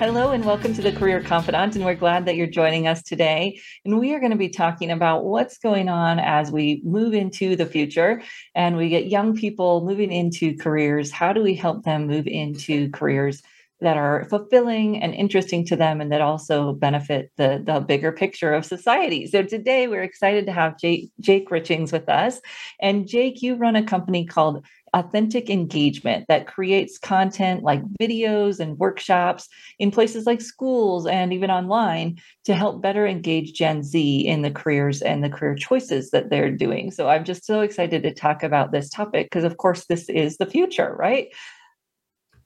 [0.00, 3.60] Hello and welcome to the Career Confidante, and we're glad that you're joining us today.
[3.84, 7.54] And we are going to be talking about what's going on as we move into
[7.54, 8.22] the future
[8.54, 11.10] and we get young people moving into careers.
[11.10, 13.42] How do we help them move into careers
[13.82, 18.54] that are fulfilling and interesting to them and that also benefit the, the bigger picture
[18.54, 19.26] of society?
[19.26, 22.40] So today we're excited to have Jake, Jake Richings with us.
[22.80, 24.64] And Jake, you run a company called
[24.94, 31.50] authentic engagement that creates content like videos and workshops in places like schools and even
[31.50, 36.30] online to help better engage Gen Z in the careers and the career choices that
[36.30, 36.90] they're doing.
[36.90, 40.36] So I'm just so excited to talk about this topic because, of course, this is
[40.38, 41.28] the future, right?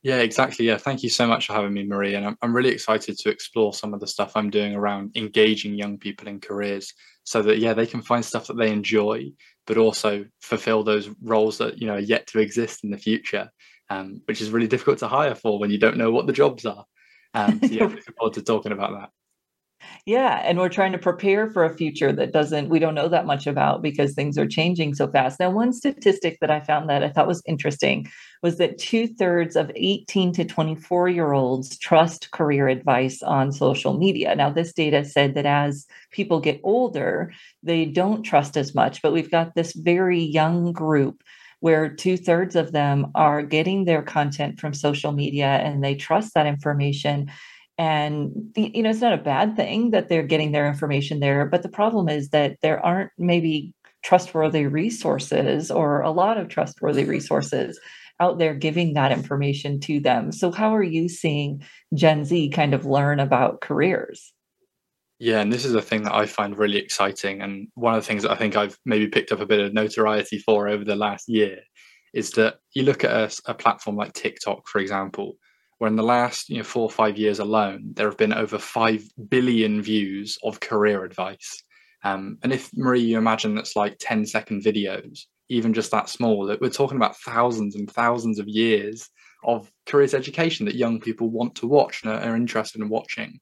[0.03, 0.67] Yeah, exactly.
[0.67, 2.15] Yeah, thank you so much for having me, Marie.
[2.15, 5.75] And I'm, I'm really excited to explore some of the stuff I'm doing around engaging
[5.75, 6.93] young people in careers
[7.25, 9.33] so that, yeah, they can find stuff that they enjoy
[9.67, 13.51] but also fulfill those roles that you know are yet to exist in the future,
[13.91, 16.67] um, which is really difficult to hire for when you don't know what the jobs
[16.67, 16.85] are.
[17.35, 19.11] Um, so yeah, looking forward to talking about that.
[20.07, 23.25] Yeah, and we're trying to prepare for a future that doesn't we don't know that
[23.25, 25.41] much about because things are changing so fast.
[25.41, 28.11] Now, one statistic that I found that I thought was interesting
[28.43, 33.97] was that two thirds of 18 to 24 year olds trust career advice on social
[33.97, 34.35] media.
[34.37, 39.13] Now, this data said that as people get older, they don't trust as much, but
[39.13, 41.23] we've got this very young group
[41.61, 46.35] where two thirds of them are getting their content from social media and they trust
[46.35, 47.31] that information
[47.77, 51.63] and you know it's not a bad thing that they're getting their information there but
[51.63, 53.75] the problem is that there aren't maybe
[54.05, 57.81] trustworthy resources or a lot of trustworthy resources
[58.21, 60.31] out there giving that information to them.
[60.31, 61.65] So how are you seeing
[61.95, 64.33] gen z kind of learn about careers?
[65.19, 68.07] Yeah and this is a thing that i find really exciting and one of the
[68.07, 70.97] things that i think i've maybe picked up a bit of notoriety for over the
[70.97, 71.61] last year
[72.13, 75.37] is that you look at a, a platform like tiktok for example
[75.79, 78.59] where in the last you know four or five years alone there have been over
[78.59, 81.63] 5 billion views of career advice.
[82.05, 86.47] Um, and if marie you imagine that's like 10 second videos even just that small
[86.47, 89.09] that we're talking about thousands and thousands of years
[89.45, 93.41] of careers education that young people want to watch and are, interested in watching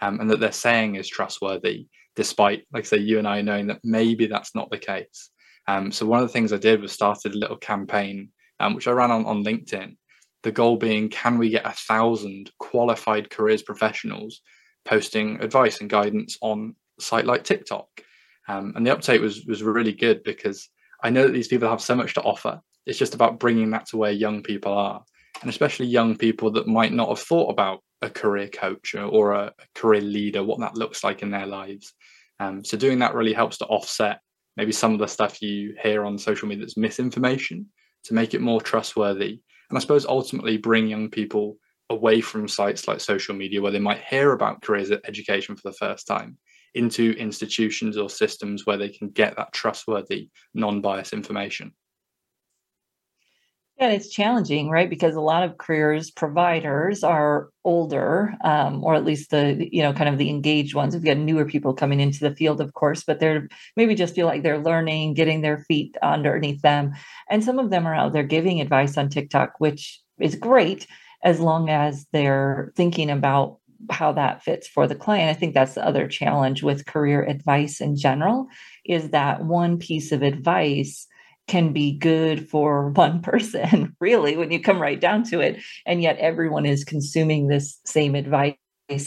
[0.00, 3.68] um, and that they're saying is trustworthy despite like I say you and i knowing
[3.68, 5.30] that maybe that's not the case.
[5.66, 8.88] Um, so one of the things i did was started a little campaign um, which
[8.88, 9.96] i ran on, on linkedin
[10.42, 14.40] the goal being can we get a thousand qualified careers professionals
[14.84, 17.86] posting advice and guidance on a site like TikTok?
[18.48, 20.68] Um, and the uptake was was really good because
[21.02, 22.60] I know that these people have so much to offer.
[22.86, 25.04] It's just about bringing that to where young people are,
[25.40, 29.52] and especially young people that might not have thought about a career coach or, a,
[29.74, 31.94] career leader, what that looks like in their lives.
[32.40, 34.20] Um, so doing that really helps to offset
[34.56, 37.66] maybe some of the stuff you hear on social media that's misinformation
[38.04, 39.40] to make it more trustworthy
[39.72, 41.56] and I suppose ultimately bring young people
[41.88, 45.76] away from sites like social media where they might hear about careers education for the
[45.76, 46.36] first time
[46.74, 51.72] into institutions or systems where they can get that trustworthy, non-biased information.
[53.78, 54.88] Yeah, it's challenging, right?
[54.88, 59.92] Because a lot of careers providers are older, um, or at least the you know
[59.92, 60.94] kind of the engaged ones.
[60.94, 64.26] We've got newer people coming into the field, of course, but they're maybe just feel
[64.26, 66.92] like they're learning, getting their feet underneath them,
[67.30, 70.86] and some of them are out there giving advice on TikTok, which is great
[71.24, 73.58] as long as they're thinking about
[73.90, 75.30] how that fits for the client.
[75.30, 78.46] I think that's the other challenge with career advice in general
[78.84, 81.06] is that one piece of advice
[81.46, 85.62] can be good for one person, really, when you come right down to it.
[85.86, 88.56] And yet everyone is consuming this same advice.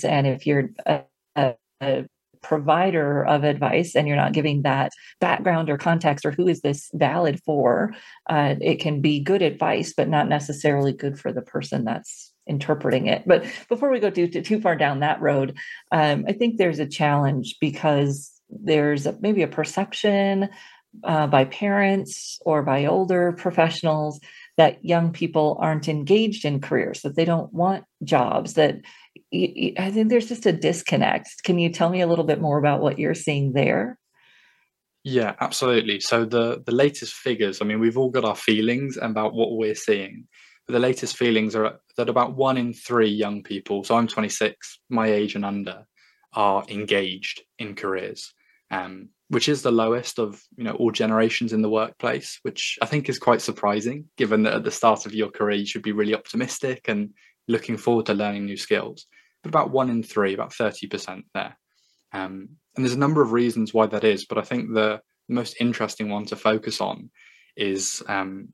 [0.03, 1.01] And if you're a,
[1.35, 2.05] a, a
[2.45, 6.91] provider of advice and you're not giving that background or context or who is this
[6.93, 7.91] valid for,
[8.29, 13.07] uh, it can be good advice, but not necessarily good for the person that's interpreting
[13.07, 13.23] it.
[13.25, 15.57] But before we go too, too far down that road,
[15.91, 20.49] um, I think there's a challenge because there's a, maybe a perception
[21.03, 24.19] uh, by parents or by older professionals
[24.57, 28.77] that young people aren't engaged in careers, that they don't want jobs, that
[29.33, 31.43] I think there's just a disconnect.
[31.43, 33.97] Can you tell me a little bit more about what you're seeing there?
[35.03, 35.99] Yeah, absolutely.
[35.99, 39.75] So the the latest figures, I mean, we've all got our feelings about what we're
[39.75, 40.27] seeing,
[40.65, 44.79] But the latest feelings are that about one in three young people, so I'm 26,
[44.89, 45.85] my age and under,
[46.33, 48.33] are engaged in careers,
[48.71, 52.85] um, which is the lowest of you know all generations in the workplace, which I
[52.85, 55.91] think is quite surprising, given that at the start of your career you should be
[55.91, 57.11] really optimistic and
[57.47, 59.05] looking forward to learning new skills.
[59.43, 61.55] But about one in three, about 30% there.
[62.11, 65.57] Um, and there's a number of reasons why that is, but I think the most
[65.59, 67.09] interesting one to focus on
[67.55, 68.49] is um,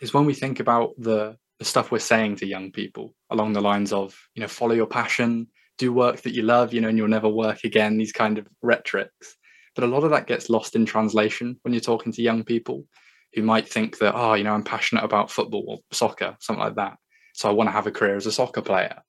[0.00, 3.60] is when we think about the the stuff we're saying to young people along the
[3.60, 5.46] lines of you know follow your passion,
[5.78, 7.96] do work that you love, you know, and you'll never work again.
[7.96, 9.36] These kind of rhetorics,
[9.74, 12.86] but a lot of that gets lost in translation when you're talking to young people
[13.34, 16.76] who might think that oh you know I'm passionate about football or soccer, something like
[16.76, 16.96] that,
[17.34, 19.02] so I want to have a career as a soccer player,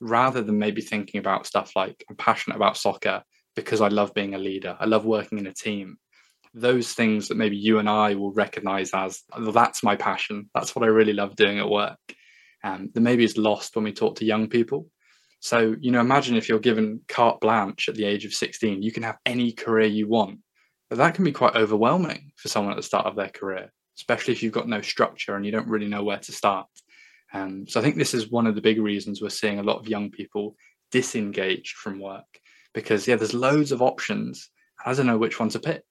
[0.00, 3.22] rather than maybe thinking about stuff like I'm passionate about soccer
[3.56, 4.76] because I love being a leader.
[4.78, 5.98] I love working in a team
[6.54, 10.50] those things that maybe you and I will recognize as that's my passion.
[10.54, 11.98] That's what I really love doing at work.
[12.64, 14.88] Um, that maybe is lost when we talk to young people.
[15.40, 18.92] So, you know, imagine if you're given carte blanche at the age of 16, you
[18.92, 20.40] can have any career you want.
[20.90, 24.32] But that can be quite overwhelming for someone at the start of their career, especially
[24.32, 26.66] if you've got no structure and you don't really know where to start.
[27.32, 29.78] Um, so I think this is one of the big reasons we're seeing a lot
[29.78, 30.56] of young people
[30.90, 32.40] disengaged from work
[32.74, 34.50] because, yeah, there's loads of options.
[34.84, 35.84] I don't know which one to pick.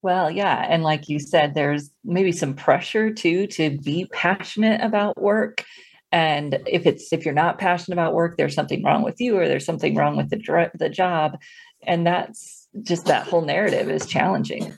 [0.00, 0.64] Well, yeah.
[0.68, 5.64] And like you said, there's maybe some pressure too to be passionate about work.
[6.10, 9.46] And if it's if you're not passionate about work, there's something wrong with you, or
[9.46, 11.38] there's something wrong with the the job,
[11.82, 14.76] and that's just that whole narrative is challenging.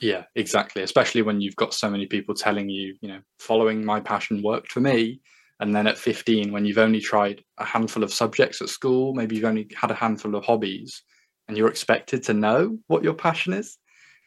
[0.00, 0.82] Yeah, exactly.
[0.82, 4.72] Especially when you've got so many people telling you, you know, following my passion worked
[4.72, 5.20] for me,
[5.58, 9.36] and then at 15, when you've only tried a handful of subjects at school, maybe
[9.36, 11.02] you've only had a handful of hobbies,
[11.48, 13.76] and you're expected to know what your passion is.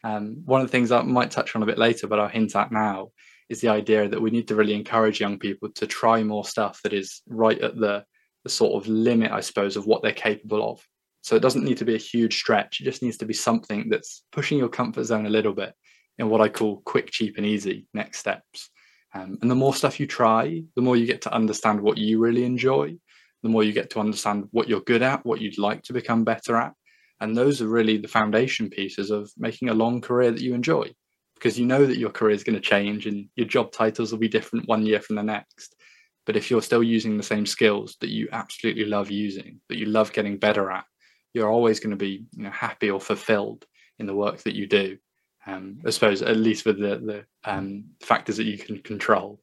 [0.04, 2.54] Um, one of the things I might touch on a bit later, but I'll hint
[2.54, 3.10] at now,
[3.54, 6.80] is the idea that we need to really encourage young people to try more stuff
[6.82, 8.04] that is right at the,
[8.42, 10.84] the sort of limit, I suppose, of what they're capable of.
[11.22, 12.80] So it doesn't need to be a huge stretch.
[12.80, 15.72] It just needs to be something that's pushing your comfort zone a little bit
[16.18, 18.70] in what I call quick, cheap, and easy next steps.
[19.14, 22.18] Um, and the more stuff you try, the more you get to understand what you
[22.18, 22.96] really enjoy,
[23.44, 26.24] the more you get to understand what you're good at, what you'd like to become
[26.24, 26.72] better at,
[27.20, 30.90] and those are really the foundation pieces of making a long career that you enjoy
[31.44, 34.18] because you know that your career is going to change and your job titles will
[34.18, 35.76] be different one year from the next.
[36.24, 39.84] But if you're still using the same skills that you absolutely love using, that you
[39.84, 40.86] love getting better at,
[41.34, 43.66] you're always going to be you know, happy or fulfilled
[43.98, 44.96] in the work that you do.
[45.46, 49.38] Um, I suppose at least with the the um, factors that you can control.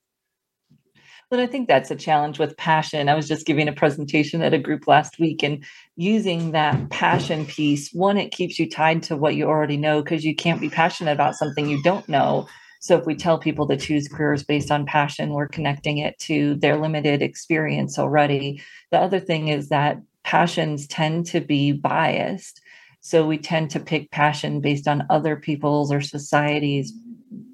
[1.31, 3.07] But I think that's a challenge with passion.
[3.07, 5.63] I was just giving a presentation at a group last week and
[5.95, 7.93] using that passion piece.
[7.93, 11.13] One, it keeps you tied to what you already know because you can't be passionate
[11.13, 12.49] about something you don't know.
[12.81, 16.55] So if we tell people to choose careers based on passion, we're connecting it to
[16.55, 18.61] their limited experience already.
[18.91, 22.59] The other thing is that passions tend to be biased.
[22.99, 26.91] So we tend to pick passion based on other people's or society's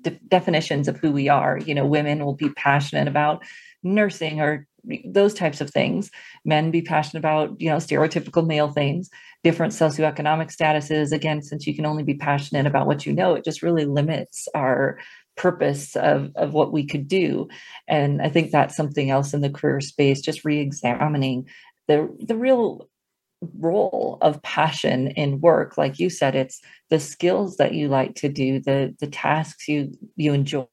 [0.02, 1.58] de- definitions of who we are.
[1.58, 3.44] You know, women will be passionate about
[3.84, 4.68] nursing or
[5.06, 6.10] those types of things.
[6.46, 9.10] Men be passionate about you know stereotypical male things
[9.44, 11.12] different socioeconomic statuses.
[11.12, 14.48] Again since you can only be passionate about what you know it just really limits
[14.56, 14.98] our
[15.36, 17.48] purpose of, of what we could do.
[17.88, 21.48] And i think that's something else in the career space just re-examining
[21.88, 22.90] the the real
[23.60, 28.30] role of passion in work like you said it's the skills that you like to
[28.30, 30.66] do the the tasks you you enjoy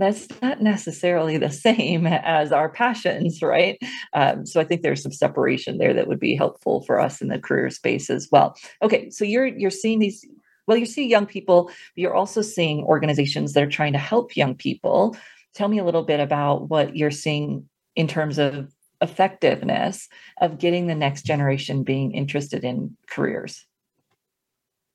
[0.00, 3.78] that's not necessarily the same as our passions, right?
[4.14, 7.28] Um, so I think there's some separation there that would be helpful for us in
[7.28, 8.56] the career space as well.
[8.82, 10.24] Okay, so you're you're seeing these.
[10.66, 14.36] Well, you see young people, but you're also seeing organizations that are trying to help
[14.36, 15.16] young people.
[15.54, 20.08] Tell me a little bit about what you're seeing in terms of effectiveness
[20.40, 23.66] of getting the next generation being interested in careers.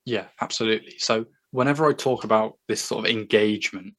[0.04, 0.94] Yeah, absolutely.
[0.98, 3.94] So whenever I talk about this sort of engagement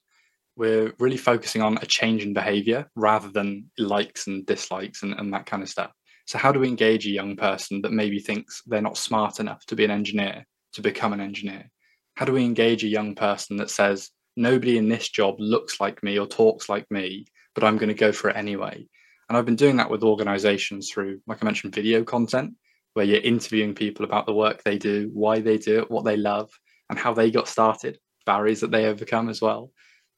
[0.57, 5.31] we're really focusing on a change in behavior rather than likes and dislikes and, and
[5.31, 5.91] that kind of stuff.
[6.25, 9.65] So, how do we engage a young person that maybe thinks they're not smart enough
[9.67, 11.69] to be an engineer, to become an engineer?
[12.15, 16.03] How do we engage a young person that says, nobody in this job looks like
[16.03, 18.87] me or talks like me, but I'm going to go for it anyway?
[19.27, 22.53] And I've been doing that with organizations through, like I mentioned, video content,
[22.93, 26.17] where you're interviewing people about the work they do, why they do it, what they
[26.17, 26.49] love,
[26.89, 29.71] and how they got started, barriers that they overcome as well.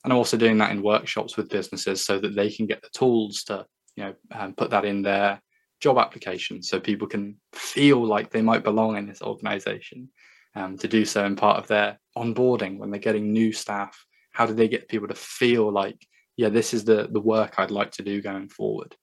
[0.04, 2.90] And I'm also doing that in workshops with businesses so that they can get the
[2.94, 5.42] tools to you know um, put that in their
[5.82, 10.10] job application so people can feel like they might belong in this organization
[10.56, 14.06] um, to do so in part of their onboarding when they're getting new staff.
[14.32, 16.06] How do they get people to feel like,
[16.40, 18.96] yeah, this is the the work I'd like to do going forward?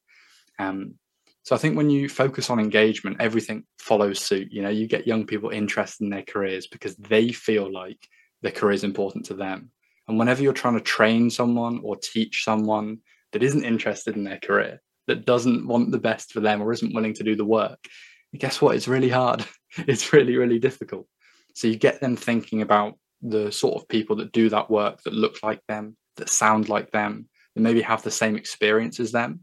[0.59, 0.95] Um,
[1.43, 4.49] so I think when you focus on engagement, everything follows suit.
[4.51, 7.99] You know, you get young people interested in their careers because they feel like
[8.41, 9.71] their career is important to them.
[10.09, 13.01] And whenever you're trying to train someone or teach someone
[13.33, 16.95] that isn't interested in their career, that doesn't want the best for them or isn't
[16.95, 17.79] willing to do the work,
[18.39, 18.77] guess what?
[18.77, 19.45] It's really hard.
[19.77, 21.07] it's really, really difficult.
[21.55, 25.13] So you get them thinking about the sort of people that do that work that
[25.13, 29.41] look like them, that sound like them, that maybe have the same experience as them.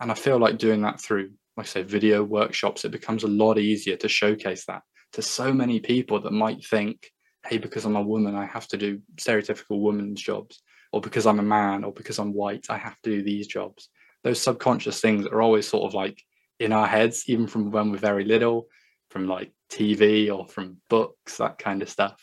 [0.00, 3.28] And I feel like doing that through, like I say, video workshops, it becomes a
[3.28, 7.10] lot easier to showcase that to so many people that might think,
[7.46, 10.62] hey, because I'm a woman, I have to do stereotypical women's jobs,
[10.92, 13.88] or because I'm a man, or because I'm white, I have to do these jobs.
[14.22, 16.22] Those subconscious things are always sort of like
[16.58, 18.68] in our heads, even from when we're very little,
[19.10, 22.20] from like TV or from books, that kind of stuff.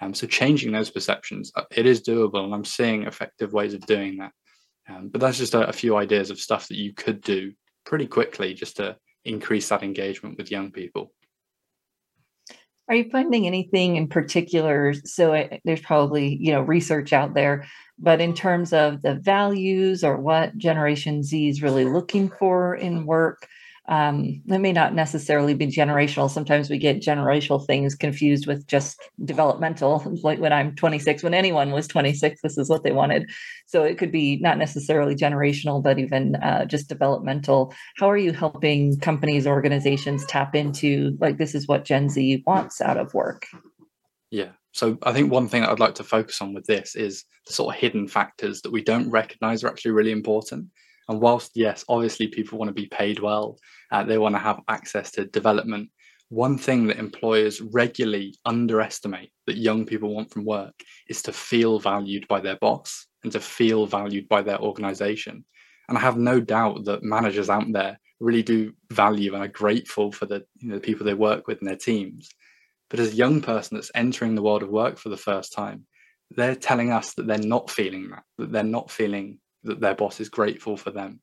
[0.00, 3.86] Um, so changing those perceptions, uh, it is doable, and I'm seeing effective ways of
[3.86, 4.32] doing that.
[4.88, 7.52] Um, but that's just a, a few ideas of stuff that you could do
[7.84, 11.12] pretty quickly just to increase that engagement with young people.
[12.88, 14.94] Are you finding anything in particular?
[15.04, 17.66] So it, there's probably you know research out there,
[17.98, 23.06] but in terms of the values or what Generation Z is really looking for in
[23.06, 23.46] work,
[23.90, 26.30] um, it may not necessarily be generational.
[26.30, 30.00] Sometimes we get generational things confused with just developmental.
[30.22, 33.28] Like when I'm 26, when anyone was 26, this is what they wanted.
[33.66, 37.74] So it could be not necessarily generational, but even uh, just developmental.
[37.96, 42.80] How are you helping companies, organizations tap into like this is what Gen Z wants
[42.80, 43.48] out of work?
[44.30, 44.50] Yeah.
[44.70, 47.74] So I think one thing I'd like to focus on with this is the sort
[47.74, 50.68] of hidden factors that we don't recognize are actually really important.
[51.08, 53.58] And whilst, yes, obviously people want to be paid well,
[53.90, 55.90] uh, they want to have access to development.
[56.28, 60.74] One thing that employers regularly underestimate that young people want from work
[61.08, 65.44] is to feel valued by their boss and to feel valued by their organization.
[65.88, 70.12] And I have no doubt that managers out there really do value and are grateful
[70.12, 72.28] for the, you know, the people they work with and their teams.
[72.90, 75.86] But as a young person that's entering the world of work for the first time,
[76.30, 80.20] they're telling us that they're not feeling that, that they're not feeling that their boss
[80.20, 81.20] is grateful for them.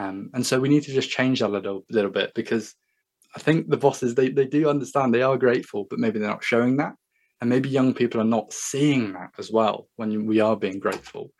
[0.00, 2.74] Um, and so we need to just change that a little, little bit because
[3.36, 6.42] I think the bosses they, they do understand they are grateful, but maybe they're not
[6.42, 6.94] showing that.
[7.40, 11.32] And maybe young people are not seeing that as well when we are being grateful.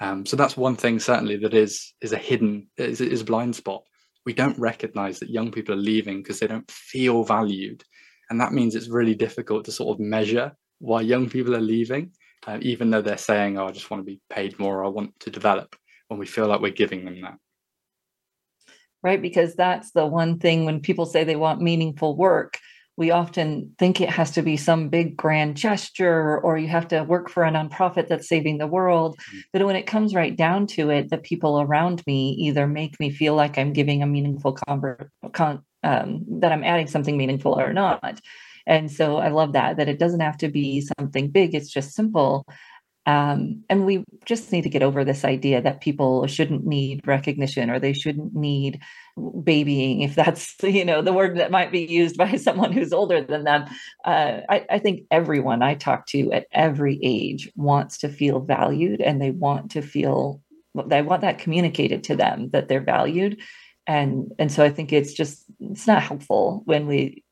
[0.00, 3.56] Um, so that's one thing certainly that is is a hidden is, is a blind
[3.56, 3.82] spot.
[4.26, 7.84] We don't recognize that young people are leaving because they don't feel valued,
[8.30, 12.10] and that means it's really difficult to sort of measure why young people are leaving,
[12.48, 14.80] uh, even though they're saying, "Oh, I just want to be paid more.
[14.80, 15.76] Or I want to develop."
[16.08, 17.38] when we feel like we're giving them that.
[19.04, 22.58] Right, because that's the one thing when people say they want meaningful work,
[22.96, 27.02] we often think it has to be some big grand gesture or you have to
[27.02, 29.18] work for a nonprofit that's saving the world.
[29.18, 29.38] Mm-hmm.
[29.52, 33.10] But when it comes right down to it, the people around me either make me
[33.10, 37.74] feel like I'm giving a meaningful conver- con- um, that I'm adding something meaningful or
[37.74, 38.20] not.
[38.66, 41.92] And so I love that, that it doesn't have to be something big, it's just
[41.92, 42.46] simple.
[43.06, 47.68] Um, and we just need to get over this idea that people shouldn't need recognition
[47.68, 48.80] or they shouldn't need
[49.42, 53.20] babying, if that's you know the word that might be used by someone who's older
[53.22, 53.66] than them.
[54.04, 59.00] Uh, I, I think everyone I talk to at every age wants to feel valued,
[59.00, 60.40] and they want to feel
[60.86, 63.40] they want that communicated to them that they're valued,
[63.86, 67.22] and and so I think it's just it's not helpful when we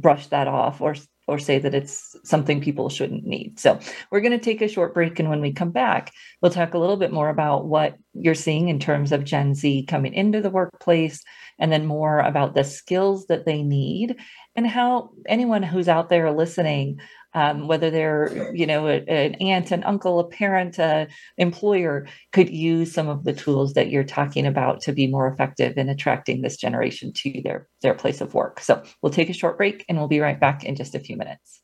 [0.00, 0.96] brush that off or
[1.26, 3.58] or say that it's something people shouldn't need.
[3.58, 3.78] So
[4.10, 5.18] we're going to take a short break.
[5.18, 8.68] And when we come back, we'll talk a little bit more about what you're seeing
[8.68, 11.22] in terms of Gen Z coming into the workplace,
[11.58, 14.16] and then more about the skills that they need
[14.56, 17.00] and how anyone who's out there listening
[17.34, 22.50] um, whether they're you know a, an aunt an uncle a parent a employer could
[22.50, 26.42] use some of the tools that you're talking about to be more effective in attracting
[26.42, 28.60] this generation to their their place of work.
[28.60, 31.16] So we'll take a short break and we'll be right back in just a few
[31.16, 31.63] minutes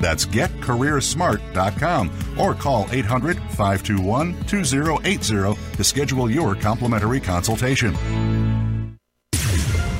[0.00, 7.96] That's getcareersmart.com or call 800 521 2080 to schedule your complimentary consultation.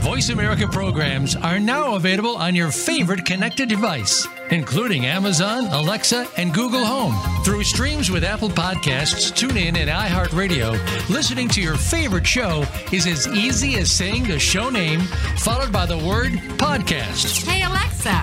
[0.04, 6.52] Voice America programs are now available on your favorite connected device, including Amazon, Alexa, and
[6.52, 7.14] Google Home.
[7.42, 13.26] Through streams with Apple Podcasts, TuneIn, and iHeartRadio, listening to your favorite show is as
[13.28, 15.00] easy as saying the show name
[15.38, 17.46] followed by the word podcast.
[17.48, 18.22] Hey, Alexa,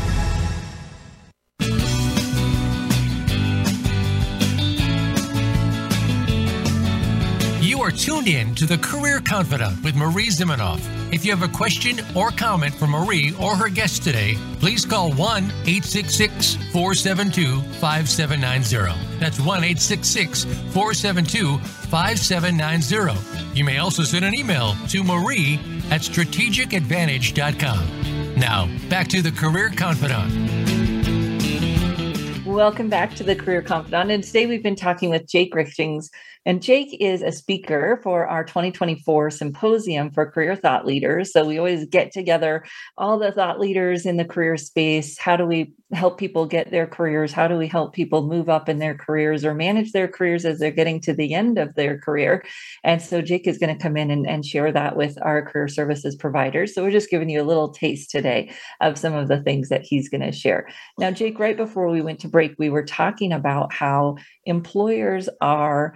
[7.91, 10.79] Are tuned in to the Career Confidante with Marie Zimenoff.
[11.13, 15.11] If you have a question or comment for Marie or her guest today, please call
[15.11, 19.19] 1 866 472 5790.
[19.19, 23.59] That's 1 866 472 5790.
[23.59, 28.35] You may also send an email to marie at strategicadvantage.com.
[28.37, 30.31] Now, back to the Career Confidante.
[32.45, 34.13] Welcome back to the Career Confidante.
[34.13, 36.09] And today we've been talking with Jake Richings.
[36.45, 41.31] And Jake is a speaker for our 2024 symposium for career thought leaders.
[41.31, 42.65] So we always get together
[42.97, 45.19] all the thought leaders in the career space.
[45.19, 47.31] How do we help people get their careers?
[47.31, 50.57] How do we help people move up in their careers or manage their careers as
[50.57, 52.43] they're getting to the end of their career?
[52.83, 55.67] And so Jake is going to come in and, and share that with our career
[55.67, 56.73] services providers.
[56.73, 59.83] So we're just giving you a little taste today of some of the things that
[59.83, 60.67] he's going to share.
[60.97, 65.95] Now, Jake, right before we went to break, we were talking about how employers are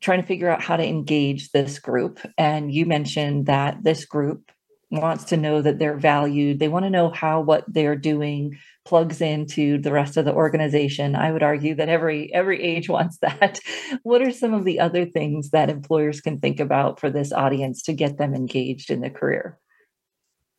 [0.00, 2.20] trying to figure out how to engage this group.
[2.36, 4.50] And you mentioned that this group
[4.90, 6.58] wants to know that they're valued.
[6.58, 11.16] They want to know how what they're doing plugs into the rest of the organization.
[11.16, 13.60] I would argue that every every age wants that.
[14.02, 17.82] what are some of the other things that employers can think about for this audience
[17.82, 19.58] to get them engaged in the career?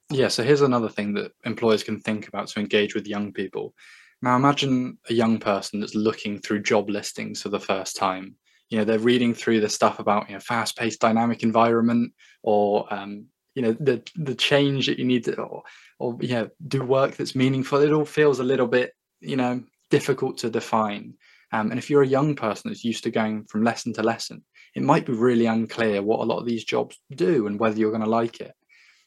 [0.10, 3.74] Yeah, so here's another thing that employers can think about to engage with young people.
[4.22, 8.36] Now imagine a young person that's looking through job listings for the first time
[8.70, 13.26] you know they're reading through the stuff about you know fast-paced dynamic environment or um,
[13.56, 15.64] you know the the change that you need to or,
[16.00, 20.38] or yeah do work that's meaningful it all feels a little bit you know difficult
[20.40, 21.14] to define.
[21.54, 24.44] Um, and if you're a young person that's used to going from lesson to lesson
[24.76, 27.92] it might be really unclear what a lot of these jobs do and whether you're
[27.92, 28.54] going to like it.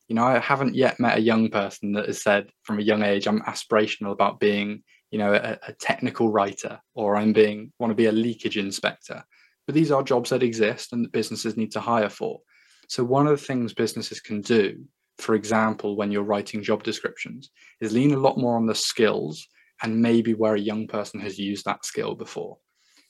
[0.09, 3.05] You know i haven't yet met a young person that has said from a young
[3.05, 7.93] age i'm aspirational about being you know a, a technical writer or i'm being want
[7.93, 9.23] to be a leakage inspector
[9.67, 12.41] but these are jobs that exist and that businesses need to hire for.
[12.89, 14.85] So, one of the things businesses can do,
[15.19, 19.47] for example, when you're writing job descriptions, is lean a lot more on the skills
[19.83, 22.59] and maybe where a young person has used that skill before.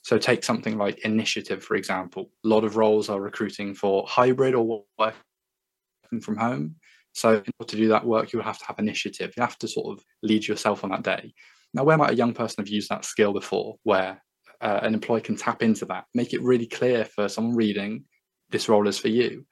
[0.02, 2.30] So, take something like initiative, for example.
[2.44, 6.76] A lot of roles are recruiting for hybrid or working from home.
[7.14, 9.32] So, in order to do that work, you'll have to have initiative.
[9.36, 11.32] You have to sort of lead yourself on that day.
[11.72, 13.76] Now, where might a young person have used that skill before?
[13.82, 14.22] Where
[14.60, 18.04] uh, an employee can tap into that, make it really clear for someone reading
[18.50, 19.46] this role is for you.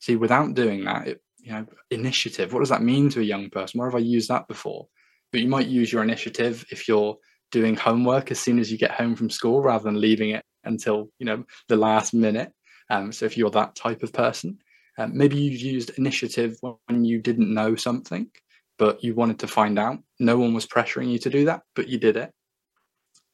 [0.00, 2.52] See, without doing that, it, you know, initiative.
[2.52, 3.78] What does that mean to a young person?
[3.78, 4.88] Where have I used that before?
[5.30, 7.16] But you might use your initiative if you're
[7.52, 11.08] doing homework as soon as you get home from school, rather than leaving it until
[11.18, 12.52] you know the last minute.
[12.90, 14.58] Um, so if you're that type of person,
[14.98, 18.30] um, maybe you've used initiative when you didn't know something,
[18.78, 19.98] but you wanted to find out.
[20.18, 22.30] No one was pressuring you to do that, but you did it.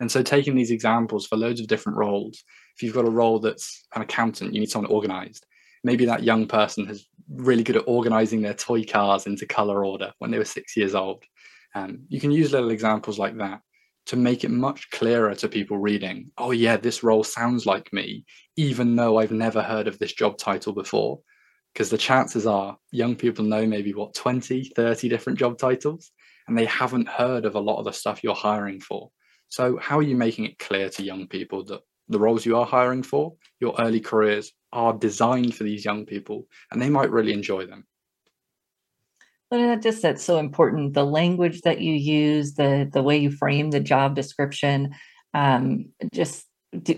[0.01, 2.43] And so taking these examples for loads of different roles,
[2.75, 5.47] if you've got a role that's an accountant, you need someone organized.
[5.83, 10.13] maybe that young person has really good at organizing their toy cars into color order
[10.19, 11.25] when they were six years old.
[11.75, 13.61] Um, you can use little examples like that
[14.07, 16.31] to make it much clearer to people reading.
[16.37, 18.25] Oh, yeah, this role sounds like me,
[18.57, 21.21] even though I've never heard of this job title before.
[21.73, 26.11] Because the chances are young people know maybe what 20, 30 different job titles,
[26.49, 29.11] and they haven't heard of a lot of the stuff you're hiring for.
[29.51, 32.65] So, how are you making it clear to young people that the roles you are
[32.65, 37.33] hiring for, your early careers, are designed for these young people and they might really
[37.33, 37.85] enjoy them?
[39.51, 40.95] Well, just that's so important.
[40.95, 44.95] The language that you use, the the way you frame the job description,
[45.35, 46.47] um, just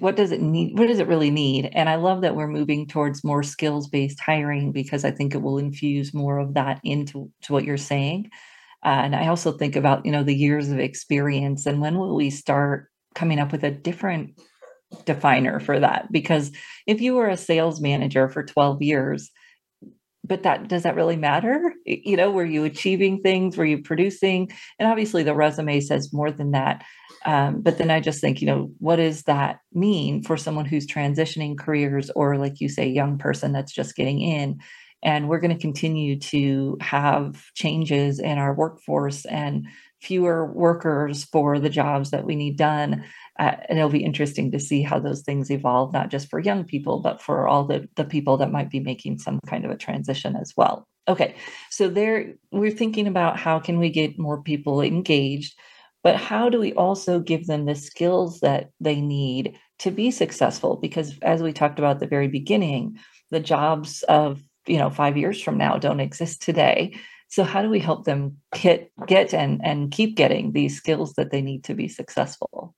[0.01, 0.79] what does it need?
[0.79, 1.71] What does it really need?
[1.73, 5.41] And I love that we're moving towards more skills based hiring because I think it
[5.41, 8.31] will infuse more of that into to what you're saying.
[8.85, 12.15] Uh, and I also think about you know the years of experience and when will
[12.15, 14.39] we start coming up with a different
[15.05, 16.11] definer for that?
[16.11, 16.51] Because
[16.87, 19.31] if you were a sales manager for 12 years
[20.25, 21.75] but that does that really matter?
[21.85, 23.57] You know were you achieving things?
[23.57, 24.51] Were you producing?
[24.79, 26.85] And obviously the resume says more than that.
[27.25, 30.89] Um, but then i just think you know what does that mean for someone who's
[30.89, 34.59] transitioning careers or like you say young person that's just getting in
[35.03, 39.67] and we're going to continue to have changes in our workforce and
[40.01, 43.05] fewer workers for the jobs that we need done
[43.39, 46.65] uh, and it'll be interesting to see how those things evolve not just for young
[46.65, 49.77] people but for all the, the people that might be making some kind of a
[49.77, 50.87] transition as well.
[51.09, 51.37] Okay
[51.71, 55.55] so there we're thinking about how can we get more people engaged
[56.03, 60.77] but how do we also give them the skills that they need to be successful?
[60.77, 62.99] Because as we talked about at the very beginning
[63.31, 66.95] the jobs of you know 5 years from now don't exist today
[67.29, 71.31] so how do we help them get get and and keep getting these skills that
[71.31, 72.75] they need to be successful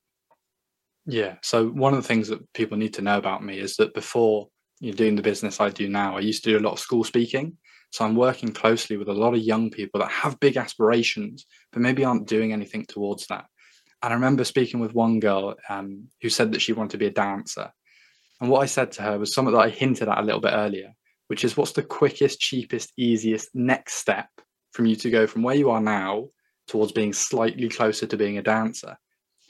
[1.07, 1.37] yeah.
[1.43, 4.49] So one of the things that people need to know about me is that before
[4.81, 7.05] you're doing the business I do now, I used to do a lot of school
[7.05, 7.59] speaking.
[7.91, 11.83] So I'm working closely with a lot of young people that have big aspirations, but
[11.83, 13.45] maybe aren't doing anything towards that.
[14.03, 17.07] And I remember speaking with one girl um, who said that she wanted to be
[17.07, 17.71] a dancer.
[18.41, 20.53] And what I said to her was something that I hinted at a little bit
[20.53, 20.93] earlier,
[21.29, 24.29] which is what's the quickest, cheapest, easiest next step
[24.73, 26.29] from you to go from where you are now
[26.67, 28.97] towards being slightly closer to being a dancer?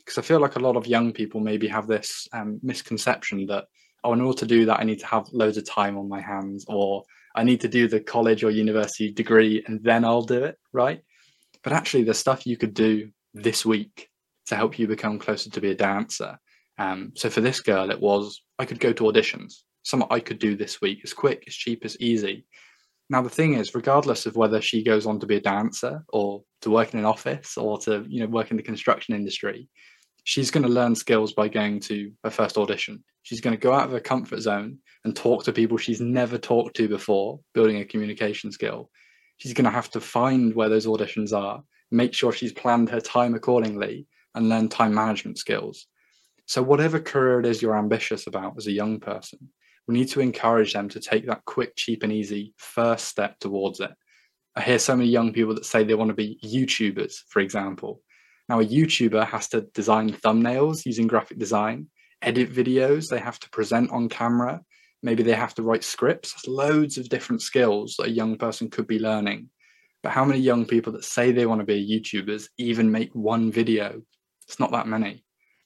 [0.04, 3.64] because I feel like a lot of young people maybe have this um, misconception that
[4.02, 6.20] oh, in order to do that, I need to have loads of time on my
[6.20, 10.44] hands, or I need to do the college or university degree and then I'll do
[10.44, 11.00] it, right?
[11.62, 14.10] But actually, there's stuff you could do this week
[14.46, 16.38] to help you become closer to be a dancer.
[16.76, 20.38] Um, so for this girl, it was I could go to auditions, something I could
[20.38, 21.00] do this week.
[21.02, 22.46] It's quick, it's cheap, it's easy.
[23.10, 26.42] Now the thing is, regardless of whether she goes on to be a dancer or
[26.62, 29.68] to work in an office or to you know work in the construction industry,
[30.24, 33.04] she's going to learn skills by going to her first audition.
[33.22, 36.38] She's going to go out of her comfort zone and talk to people she's never
[36.38, 38.90] talked to before, building a communication skill.
[39.36, 43.00] She's going to have to find where those auditions are, make sure she's planned her
[43.00, 45.86] time accordingly, and learn time management skills.
[46.46, 49.50] So, whatever career it is you're ambitious about as a young person,
[49.86, 53.80] we need to encourage them to take that quick, cheap, and easy first step towards
[53.80, 53.90] it.
[54.56, 58.00] I hear so many young people that say they want to be YouTubers, for example,
[58.48, 61.88] now, a YouTuber has to design thumbnails using graphic design,
[62.20, 64.60] edit videos, they have to present on camera,
[65.02, 66.46] maybe they have to write scripts.
[66.46, 69.48] Loads of different skills that a young person could be learning.
[70.02, 73.50] But how many young people that say they want to be YouTubers even make one
[73.50, 74.02] video?
[74.46, 75.23] It's not that many.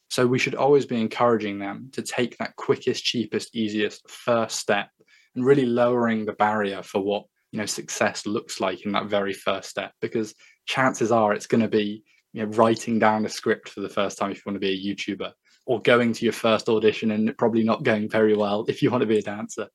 [0.09, 4.89] So we should always be encouraging them to take that quickest, cheapest, easiest first step
[5.35, 9.33] and really lowering the barrier for what you know success looks like in that very
[9.33, 10.35] first step because
[10.67, 14.19] chances are it's going to be you know, writing down a script for the first
[14.19, 15.33] time if you want to be a YouTuber,
[15.67, 19.03] or going to your first audition and probably not going very well if you want
[19.03, 19.69] to be a dancer.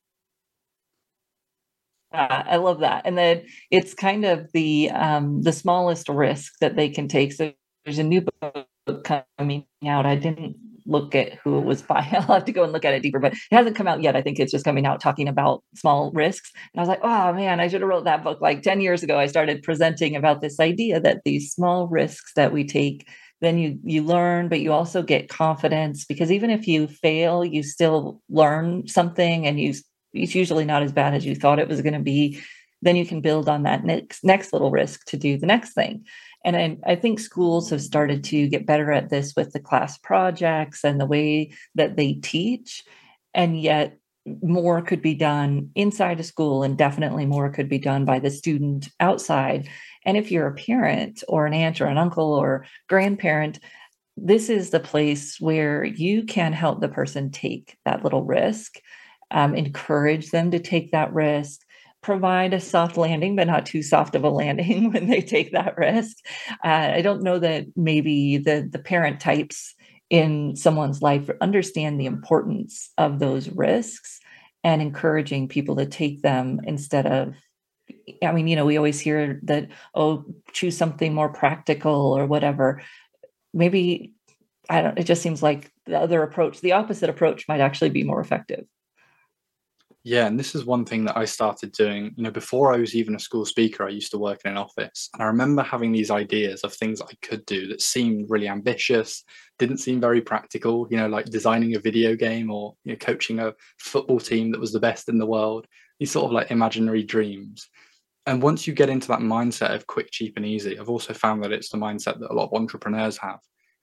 [2.13, 6.75] Uh, I love that, and then it's kind of the um, the smallest risk that
[6.75, 7.33] they can take.
[7.33, 7.53] So
[7.85, 8.67] there's a new book
[9.03, 10.05] coming out.
[10.05, 11.99] I didn't look at who it was by.
[12.11, 14.15] I'll have to go and look at it deeper, but it hasn't come out yet.
[14.15, 16.51] I think it's just coming out talking about small risks.
[16.73, 19.03] And I was like, oh man, I should have wrote that book like 10 years
[19.03, 19.17] ago.
[19.17, 23.07] I started presenting about this idea that these small risks that we take,
[23.41, 27.63] then you you learn, but you also get confidence because even if you fail, you
[27.63, 29.73] still learn something and you
[30.13, 32.39] it's usually not as bad as you thought it was going to be.
[32.83, 36.05] Then you can build on that next next little risk to do the next thing.
[36.43, 39.97] And I, I, think schools have started to get better at this with the class
[39.97, 42.83] projects and the way that they teach.
[43.33, 43.97] And yet,
[44.41, 48.31] more could be done inside a school, and definitely more could be done by the
[48.31, 49.67] student outside.
[50.05, 53.59] And if you're a parent or an aunt or an uncle or grandparent,
[54.15, 58.79] this is the place where you can help the person take that little risk
[59.33, 61.62] um, encourage them to take that risk
[62.03, 65.77] provide a soft landing, but not too soft of a landing when they take that
[65.77, 66.17] risk.
[66.63, 69.73] Uh, I don't know that maybe the the parent types
[70.09, 74.19] in someone's life understand the importance of those risks
[74.63, 77.33] and encouraging people to take them instead of
[78.21, 82.81] I mean, you know, we always hear that, oh, choose something more practical or whatever.
[83.53, 84.13] Maybe
[84.69, 88.03] I don't, it just seems like the other approach, the opposite approach might actually be
[88.03, 88.65] more effective.
[90.05, 92.13] Yeah, and this is one thing that I started doing.
[92.17, 94.57] You know, before I was even a school speaker, I used to work in an
[94.57, 95.09] office.
[95.13, 99.23] And I remember having these ideas of things I could do that seemed really ambitious,
[99.59, 103.39] didn't seem very practical, you know, like designing a video game or you know, coaching
[103.39, 105.67] a football team that was the best in the world,
[105.99, 107.69] these sort of like imaginary dreams.
[108.25, 111.43] And once you get into that mindset of quick, cheap, and easy, I've also found
[111.43, 113.39] that it's the mindset that a lot of entrepreneurs have.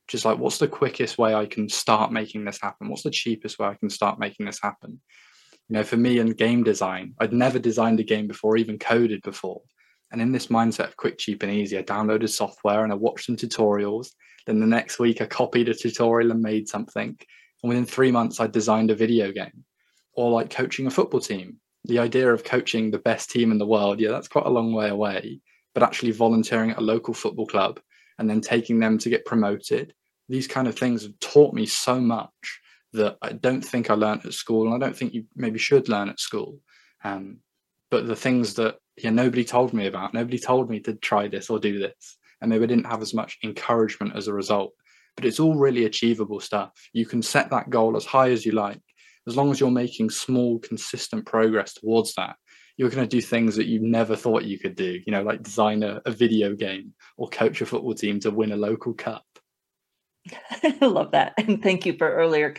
[0.07, 2.91] Just like, what's the quickest way I can start making this happen?
[2.91, 5.01] What's the cheapest way I can start making this happen?
[5.71, 9.23] You know, for me in game design, I'd never designed a game before, even coded
[9.23, 9.63] before.
[10.11, 13.27] And in this mindset of quick, cheap, and easy, I downloaded software and I watched
[13.27, 14.09] some tutorials.
[14.47, 17.17] Then the next week, I copied a tutorial and made something.
[17.63, 19.65] And within three months, I designed a video game.
[20.15, 21.59] Or like coaching a football team.
[21.85, 24.73] The idea of coaching the best team in the world, yeah, that's quite a long
[24.73, 25.41] way away.
[25.73, 27.79] But actually volunteering at a local football club
[28.19, 29.95] and then taking them to get promoted,
[30.29, 32.61] these kind of things have taught me so much
[32.93, 35.89] that I don't think I learned at school, and I don't think you maybe should
[35.89, 36.59] learn at school.
[37.05, 37.39] Um,
[37.91, 41.51] but the things that yeah, nobody told me about, nobody told me to try this
[41.51, 44.73] or do this, and maybe I didn't have as much encouragement as a result.
[45.17, 46.71] But it's all really achievable stuff.
[46.93, 48.81] You can set that goal as high as you like,
[49.27, 52.37] as long as you're making small, consistent progress towards that.
[52.77, 55.43] You're going to do things that you never thought you could do, you know, like
[55.43, 59.25] design a, a video game or coach a football team to win a local cup.
[60.63, 62.55] I love that, and thank you for earlier,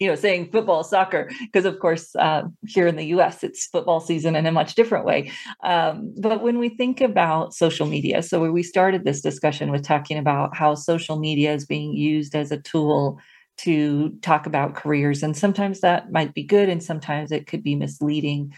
[0.00, 3.42] you know, saying football, soccer, because of course uh, here in the U.S.
[3.42, 5.30] it's football season in a much different way.
[5.64, 10.18] Um, but when we think about social media, so we started this discussion with talking
[10.18, 13.18] about how social media is being used as a tool
[13.58, 17.74] to talk about careers, and sometimes that might be good, and sometimes it could be
[17.74, 18.54] misleading.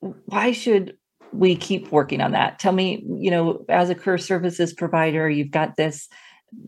[0.00, 0.96] Why should
[1.32, 2.58] we keep working on that?
[2.58, 6.08] Tell me, you know, as a career services provider, you've got this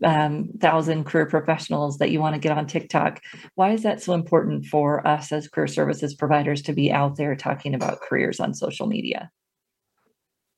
[0.03, 3.21] um, thousand career professionals that you want to get on TikTok.
[3.55, 7.35] Why is that so important for us as career services providers to be out there
[7.35, 9.31] talking about careers on social media?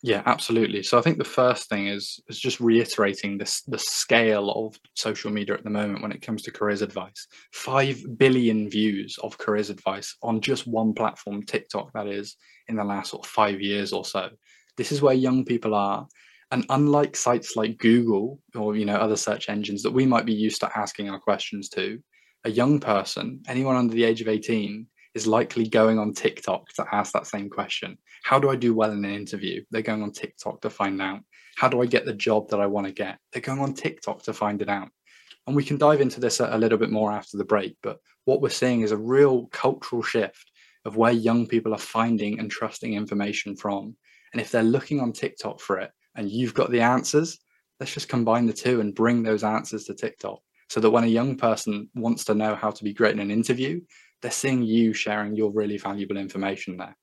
[0.02, 0.84] Yeah, absolutely.
[0.84, 5.30] So I think the first thing is is just reiterating this the scale of social
[5.30, 7.28] media at the moment when it comes to careers advice.
[7.52, 12.38] Five billion views of careers advice on just one platform, TikTok, that is,
[12.68, 14.30] in the last sort of five years or so.
[14.78, 16.08] This is where young people are
[16.52, 20.34] and unlike sites like Google or you know other search engines that we might be
[20.34, 22.02] used to asking our questions to,
[22.46, 26.86] a young person, anyone under the age of 18, is likely going on TikTok to
[26.92, 27.98] ask that same question.
[28.24, 29.64] How do I do well in an interview?
[29.72, 31.22] They're going on TikTok to find out.
[31.58, 33.18] How do I get the job that I want to get?
[33.32, 34.90] They're going on TikTok to find it out.
[35.48, 37.76] And we can dive into this a little bit more after the break.
[37.82, 40.52] But what we're seeing is a real cultural shift
[40.86, 43.96] of where young people are finding and trusting information from.
[44.32, 47.40] And if they're looking on TikTok for it, and you've got the answers,
[47.80, 51.08] let's just combine the two and bring those answers to TikTok so that when a
[51.08, 53.80] young person wants to know how to be great in an interview,
[54.22, 56.98] they're seeing you sharing your really valuable information there.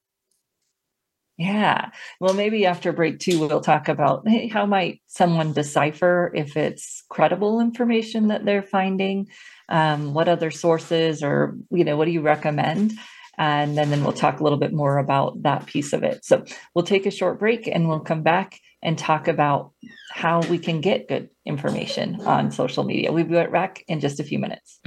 [1.39, 1.91] Yeah.
[2.21, 7.03] Well, maybe after break two, we'll talk about hey, how might someone decipher if it's
[7.09, 9.29] credible information that they're finding?
[9.71, 12.93] Um, what other sources or, you know, what do you recommend?
[13.39, 16.25] And then, then we'll talk a little bit more about that piece of it.
[16.25, 19.73] So we'll take a short break and we'll come back and talk about
[20.13, 23.13] how we can get good information on social media.
[23.13, 24.79] We'll be right back in just a few minutes.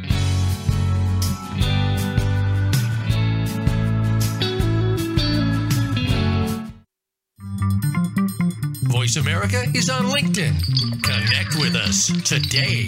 [8.89, 11.03] Voice America is on LinkedIn.
[11.03, 12.87] Connect with us today.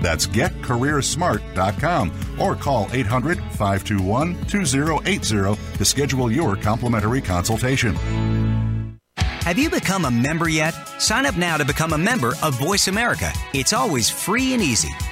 [0.00, 7.94] That's getcareersmart.com or call 800 521 2080 to schedule your complimentary consultation.
[9.42, 10.72] Have you become a member yet?
[11.00, 13.32] Sign up now to become a member of Voice America.
[13.54, 14.90] It's always free and easy.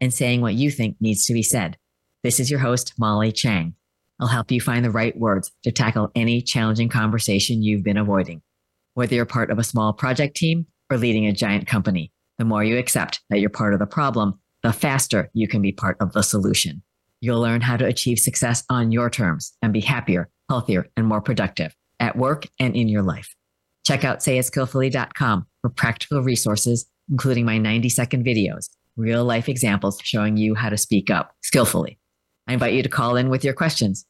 [0.00, 1.76] and saying what you think needs to be said.
[2.22, 3.74] This is your host, Molly Chang.
[4.20, 8.42] I'll help you find the right words to tackle any challenging conversation you've been avoiding.
[8.94, 12.64] Whether you're part of a small project team or leading a giant company, the more
[12.64, 16.12] you accept that you're part of the problem, the faster you can be part of
[16.12, 16.82] the solution.
[17.20, 21.20] You'll learn how to achieve success on your terms and be happier, healthier, and more
[21.20, 23.34] productive at work and in your life.
[23.84, 30.36] Check out sayitskillfully.com for practical resources, including my 90 second videos, real life examples showing
[30.36, 31.98] you how to speak up skillfully.
[32.46, 34.04] I invite you to call in with your questions.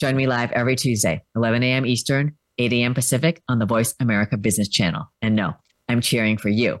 [0.00, 1.86] Join me live every Tuesday, 11 a.m.
[1.86, 2.94] Eastern, 8 a.m.
[2.94, 5.04] Pacific on the Voice America Business Channel.
[5.22, 5.54] And no,
[5.88, 6.80] I'm cheering for you.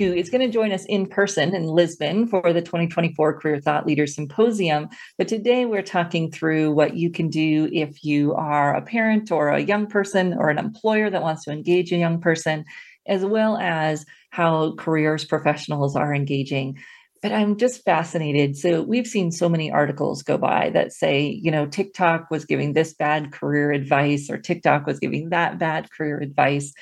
[0.00, 3.86] who is going to join us in person in Lisbon for the 2024 Career Thought
[3.86, 4.88] Leaders Symposium.
[5.18, 9.50] But today we're talking through what you can do if you are a parent or
[9.50, 12.64] a young person or an employer that wants to engage a young person,
[13.06, 16.78] as well as how careers professionals are engaging
[17.22, 18.56] but I'm just fascinated.
[18.56, 22.72] So we've seen so many articles go by that say, you know, TikTok was giving
[22.72, 26.72] this bad career advice or TikTok was giving that bad career advice.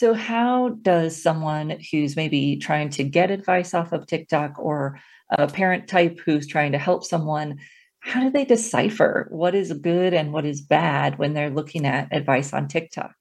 [0.00, 5.46] So how does someone who's maybe trying to get advice off of TikTok or a
[5.46, 7.58] parent type who's trying to help someone,
[7.98, 12.08] how do they decipher what is good and what is bad when they're looking at
[12.16, 13.12] advice on TikTok?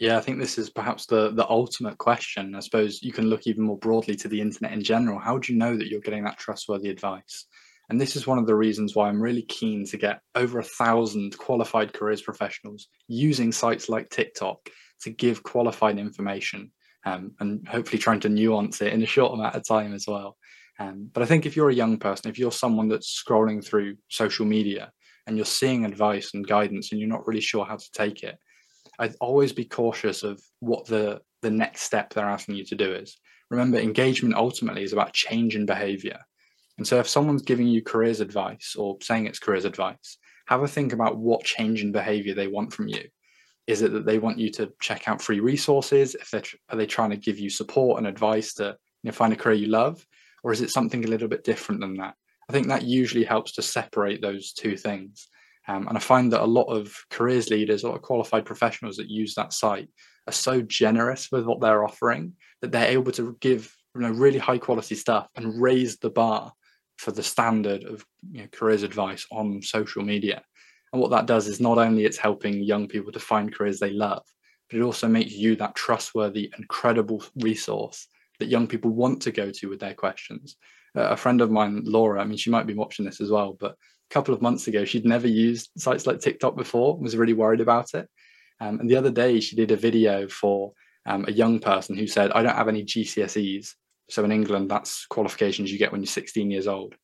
[0.00, 2.54] Yeah, I think this is perhaps the the ultimate question.
[2.54, 5.18] I suppose you can look even more broadly to the internet in general.
[5.18, 7.44] How do you know that you're getting that trustworthy advice?
[7.90, 10.64] And this is one of the reasons why I'm really keen to get over a
[10.64, 14.70] thousand qualified careers professionals using sites like TikTok
[15.02, 16.70] to give qualified information
[17.04, 20.36] um, and hopefully trying to nuance it in a short amount of time as well.
[20.78, 23.96] Um, but I think if you're a young person, if you're someone that's scrolling through
[24.08, 24.92] social media
[25.26, 28.38] and you're seeing advice and guidance and you're not really sure how to take it,
[28.98, 32.94] I'd always be cautious of what the the next step they're asking you to do
[32.94, 33.18] is.
[33.50, 36.18] Remember, engagement ultimately is about change in behavior.
[36.78, 40.68] And so if someone's giving you careers advice or saying it's careers advice, have a
[40.68, 43.04] think about what change in behavior they want from you.
[43.66, 46.14] Is it that they want you to check out free resources?
[46.14, 49.32] If they're are they trying to give you support and advice to you know, find
[49.32, 50.04] a career you love,
[50.44, 52.14] or is it something a little bit different than that?
[52.48, 55.28] I think that usually helps to separate those two things.
[55.68, 58.96] Um, and I find that a lot of careers leaders, a lot of qualified professionals
[58.96, 59.88] that use that site
[60.28, 64.38] are so generous with what they're offering that they're able to give you know really
[64.38, 66.52] high quality stuff and raise the bar
[66.98, 70.42] for the standard of you know, careers advice on social media.
[70.96, 73.90] And what that does is not only it's helping young people to find careers they
[73.90, 74.22] love,
[74.70, 79.30] but it also makes you that trustworthy and credible resource that young people want to
[79.30, 80.56] go to with their questions.
[80.96, 83.58] Uh, a friend of mine, Laura, I mean, she might be watching this as well,
[83.60, 87.34] but a couple of months ago, she'd never used sites like TikTok before, was really
[87.34, 88.08] worried about it.
[88.62, 90.72] Um, and the other day, she did a video for
[91.04, 93.74] um, a young person who said, I don't have any GCSEs.
[94.08, 96.94] So in England, that's qualifications you get when you're 16 years old.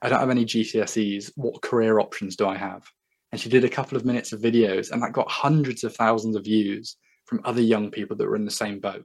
[0.00, 1.32] I don't have any GCSEs.
[1.36, 2.84] What career options do I have?
[3.34, 6.36] And she did a couple of minutes of videos, and that got hundreds of thousands
[6.36, 9.04] of views from other young people that were in the same boat.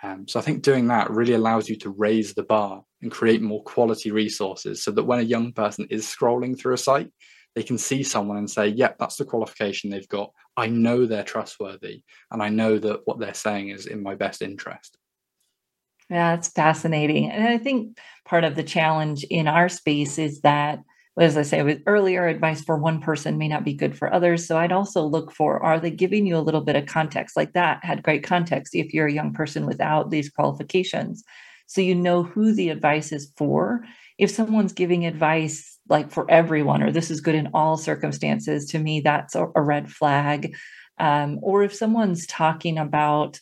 [0.00, 3.42] Um, so I think doing that really allows you to raise the bar and create
[3.42, 7.10] more quality resources so that when a young person is scrolling through a site,
[7.56, 10.30] they can see someone and say, yep, that's the qualification they've got.
[10.56, 14.40] I know they're trustworthy and I know that what they're saying is in my best
[14.40, 14.96] interest.
[16.08, 17.28] Yeah, it's fascinating.
[17.28, 20.78] And I think part of the challenge in our space is that
[21.18, 24.46] as I say with earlier, advice for one person may not be good for others.
[24.46, 27.36] So I'd also look for are they giving you a little bit of context?
[27.36, 31.22] Like that had great context if you're a young person without these qualifications.
[31.66, 33.84] So you know who the advice is for.
[34.18, 38.78] If someone's giving advice like for everyone, or this is good in all circumstances, to
[38.78, 40.56] me, that's a, red flag.
[40.98, 43.40] um, or if someone's talking about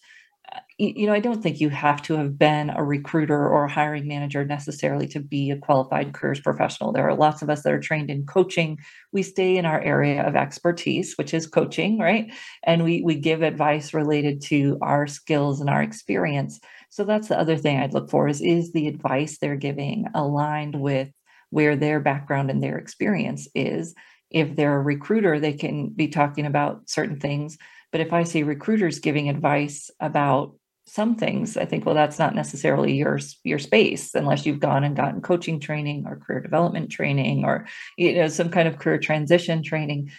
[0.78, 4.08] you know, I don't think you have to have been a recruiter or a hiring
[4.08, 6.92] manager necessarily to be a qualified careers professional.
[6.92, 8.78] There are lots of us that are trained in coaching.
[9.12, 12.32] We stay in our area of expertise, which is coaching, right?
[12.64, 16.60] And we we give advice related to our skills and our experience.
[16.90, 20.80] So that's the other thing I'd look for is is the advice they're giving aligned
[20.80, 21.08] with
[21.50, 23.94] where their background and their experience is.
[24.30, 27.58] If they're a recruiter, they can be talking about certain things
[27.92, 32.34] but if I see recruiters giving advice about some things, I think, well, that's not
[32.34, 37.44] necessarily your your space unless you've gone and gotten coaching training or career development training
[37.44, 37.66] or
[37.96, 40.10] you know some kind of career transition training.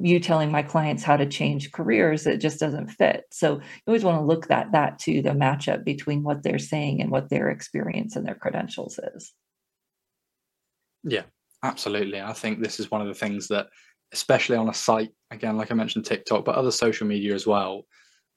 [0.00, 3.24] You telling my clients how to change careers, it just doesn't fit.
[3.32, 7.00] So you always want to look at that to the matchup between what they're saying
[7.00, 9.32] and what their experience and their credentials is.
[11.04, 11.22] Yeah,
[11.64, 12.20] absolutely.
[12.20, 13.68] I think this is one of the things that
[14.12, 17.84] especially on a site, again, like I mentioned, TikTok, but other social media as well,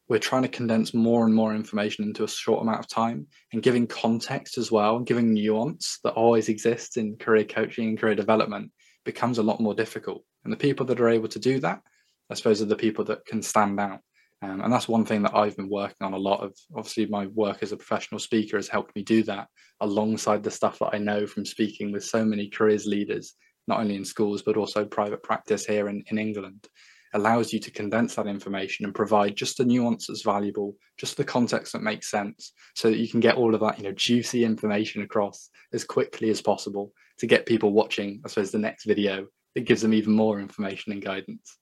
[0.09, 3.63] we're trying to condense more and more information into a short amount of time and
[3.63, 8.15] giving context as well, and giving nuance that always exists in career coaching and career
[8.15, 8.72] development
[9.05, 10.24] becomes a lot more difficult.
[10.43, 11.82] And the people that are able to do that,
[12.30, 13.99] I suppose, are the people that can stand out.
[14.41, 16.55] Um, and that's one thing that I've been working on a lot of.
[16.76, 19.47] Obviously, my work as a professional speaker has helped me do that
[19.80, 23.36] alongside the stuff that I know from speaking with so many careers leaders
[23.72, 26.67] not only in schools but also private practice here in, in England,
[27.13, 31.24] allows you to condense that information and provide just the nuance that's valuable, just the
[31.24, 34.43] context that makes sense, so that you can get all of that, you know, juicy
[34.43, 39.28] information across as quickly as possible to get people watching, I suppose, the next video
[39.55, 41.57] that gives them even more information and guidance.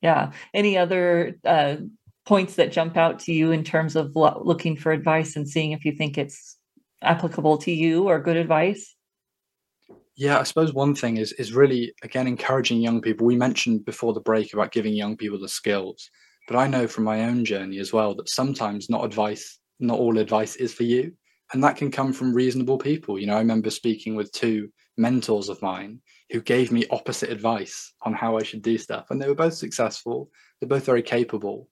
[0.00, 0.32] Yeah.
[0.52, 1.76] Any other uh,
[2.26, 5.72] points that jump out to you in terms of lo- looking for advice and seeing
[5.72, 6.56] if you think it's
[7.02, 8.93] applicable to you or good advice?
[10.16, 13.26] Yeah, I suppose one thing is is really again encouraging young people.
[13.26, 16.08] We mentioned before the break about giving young people the skills,
[16.46, 20.18] but I know from my own journey as well that sometimes not advice, not all
[20.18, 21.12] advice is for you,
[21.52, 23.18] and that can come from reasonable people.
[23.18, 26.00] You know, I remember speaking with two mentors of mine
[26.30, 29.54] who gave me opposite advice on how I should do stuff, and they were both
[29.54, 30.30] successful.
[30.60, 31.68] They're both very capable,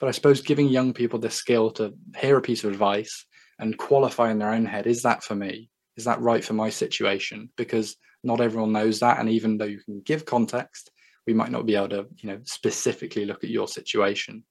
[0.00, 3.24] but I suppose giving young people the skill to hear a piece of advice
[3.58, 6.70] and qualify in their own head is that for me is that right for my
[6.70, 7.50] situation?
[7.56, 9.18] Because not everyone knows that.
[9.18, 10.90] And even though you can give context,
[11.26, 14.44] we might not be able to, you know, specifically look at your situation.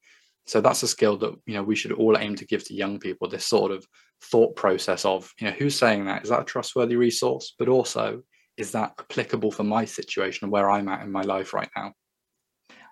[0.48, 3.00] So that's a skill that, you know, we should all aim to give to young
[3.00, 3.86] people, this sort of
[4.22, 6.24] thought process of, you know, who's saying that?
[6.24, 7.56] Is that a trustworthy resource?
[7.58, 8.22] But also,
[8.58, 11.93] is that applicable for my situation and where I'm at in my life right now?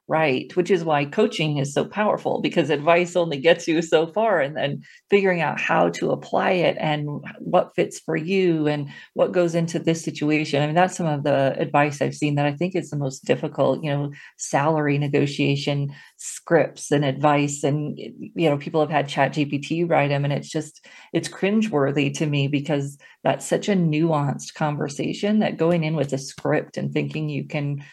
[0.07, 4.41] Right which is why coaching is so powerful because advice only gets you so far
[4.41, 7.07] and then figuring out how to apply it and
[7.39, 10.61] what fits for you and what goes into this situation.
[10.61, 13.25] I mean that's some of the advice i've seen that i think is the most
[13.25, 19.33] difficult you know salary negotiation scripts and advice and you know people have had chat
[19.33, 24.53] gpt write them and it's just it's cringeworthy to me because that's such a nuanced
[24.53, 27.83] conversation that going in with a script and thinking you can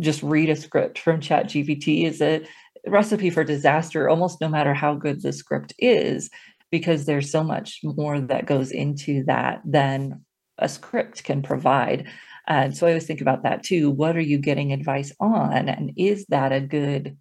[0.00, 2.44] just read a script from chat gpt is a
[2.86, 6.30] recipe for disaster almost no matter how good the script is
[6.70, 10.24] because there's so much more that goes into that than
[10.58, 12.08] a script can provide.
[12.48, 13.90] And so i always think about that too.
[13.90, 15.68] What are you getting advice on?
[15.68, 17.16] And is that a good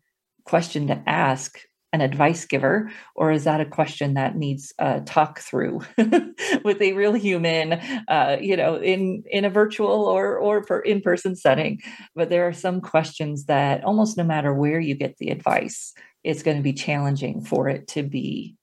[0.45, 1.59] question to ask
[1.93, 5.81] an advice giver, or is that a question that needs a talk through
[6.65, 7.73] with a real human,
[8.07, 11.79] uh, you know, in in a virtual or or for in person setting?
[12.15, 16.43] But there are some questions that almost no matter where you get the advice, it's
[16.43, 18.55] going to be challenging for it to be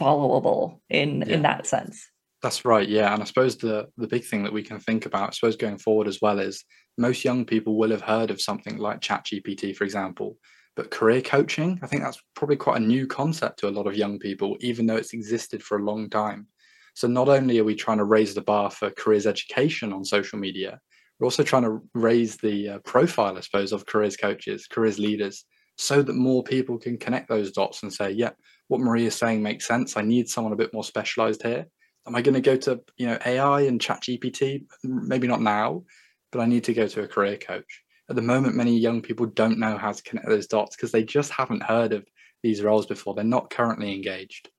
[0.00, 1.34] followable in yeah.
[1.34, 2.08] in that sense.
[2.40, 3.12] That's right, yeah.
[3.12, 5.78] And I suppose the the big thing that we can think about, I suppose going
[5.78, 6.64] forward as well, is
[6.96, 10.36] most young people will have heard of something like ChatGPT, for example
[10.80, 13.96] but career coaching, I think that's probably quite a new concept to a lot of
[13.96, 16.46] young people, even though it's existed for a long time.
[16.94, 20.38] So not only are we trying to raise the bar for careers education on social
[20.38, 20.80] media,
[21.18, 25.44] we're also trying to raise the uh, profile, I suppose, of careers coaches, careers leaders,
[25.76, 28.30] so that more people can connect those dots and say, yeah,
[28.68, 29.98] what Marie is saying makes sense.
[29.98, 31.66] I need someone a bit more specialized here.
[32.06, 34.64] Am I going to go to you know AI and Chat GPT?
[34.82, 35.84] Maybe not now,
[36.32, 39.26] but I need to go to a career coach at the moment, many young people
[39.26, 42.04] don't know how to connect those dots because they just haven't heard of
[42.42, 43.14] these roles before.
[43.14, 44.50] They're not currently engaged.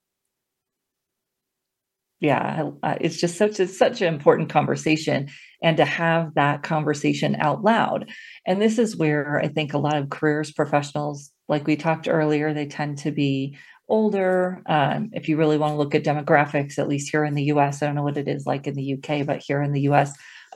[2.22, 2.70] Yeah,
[3.02, 5.30] it's just such a such an important conversation,
[5.64, 8.12] and to have that conversation out loud.
[8.45, 12.54] And this is where I think a lot of careers professionals, like we talked earlier,
[12.54, 13.58] they tend to be
[13.89, 14.62] older.
[14.68, 17.82] Um, if you really want to look at demographics, at least here in the U.S.,
[17.82, 20.14] I don't know what it is like in the U.K., but here in the U.S.,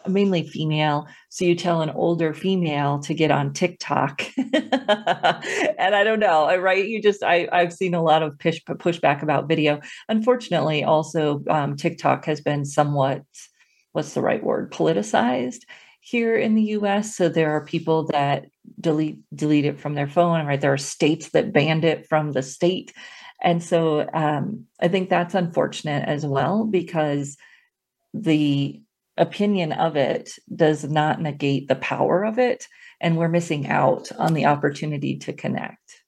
[0.07, 1.07] mainly female.
[1.29, 4.23] So you tell an older female to get on TikTok.
[4.37, 6.85] and I don't know, right?
[6.85, 9.81] You just, I, I've seen a lot of push, pushback about video.
[10.09, 13.23] Unfortunately, also, um, TikTok has been somewhat,
[13.91, 15.61] what's the right word, politicized
[15.99, 17.15] here in the US.
[17.15, 18.45] So there are people that
[18.79, 20.61] delete delete it from their phone, right?
[20.61, 22.93] There are states that banned it from the state.
[23.41, 27.37] And so um, I think that's unfortunate as well because
[28.13, 28.81] the
[29.17, 32.67] opinion of it does not negate the power of it.
[33.01, 36.03] And we're missing out on the opportunity to connect.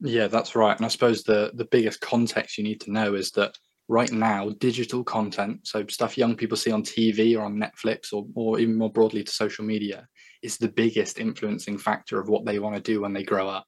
[0.00, 0.76] Yeah, that's right.
[0.76, 3.56] And I suppose the the biggest context you need to know is that
[3.88, 8.26] right now, digital content, so stuff young people see on TV or on Netflix or,
[8.34, 10.06] or even more broadly to social media,
[10.42, 13.66] is the biggest influencing factor of what they want to do when they grow up.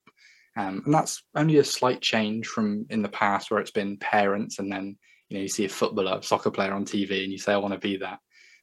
[0.57, 4.59] Um, and that's only a slight change from in the past where it's been parents
[4.59, 4.97] and then
[5.29, 7.75] you know you see a footballer, soccer player on TV and you say I want
[7.75, 8.19] to be that.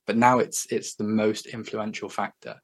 [0.07, 2.55] But now it's it's the most influential factor.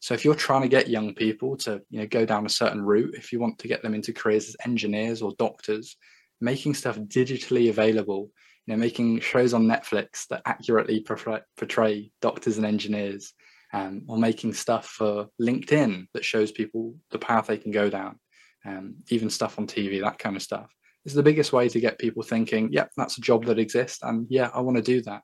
[0.00, 2.82] So if you're trying to get young people to you know go down a certain
[2.82, 5.96] route, if you want to get them into careers as engineers or doctors,
[6.40, 8.30] making stuff digitally available,
[8.66, 13.32] you know, making shows on Netflix that accurately portray doctors and engineers,
[13.72, 18.18] um, or making stuff for LinkedIn that shows people the path they can go down,
[18.64, 20.72] um, even stuff on TV, that kind of stuff.
[21.04, 24.26] Is the biggest way to get people thinking, yeah, that's a job that exists, and
[24.30, 25.22] yeah, I want to do that.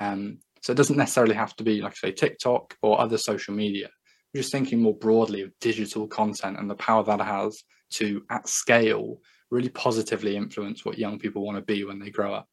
[0.00, 0.38] Um,
[0.68, 3.88] so it doesn't necessarily have to be, like say, TikTok or other social media.
[4.34, 7.62] We're just thinking more broadly of digital content and the power that has
[7.92, 12.34] to, at scale, really positively influence what young people want to be when they grow
[12.34, 12.48] up.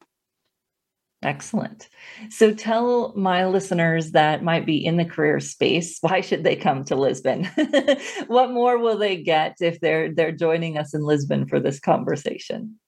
[1.24, 1.90] Excellent.
[2.30, 6.86] So tell my listeners that might be in the career space, why should they come
[6.86, 7.44] to Lisbon?
[8.28, 12.80] what more will they get if they're they're joining us in Lisbon for this conversation?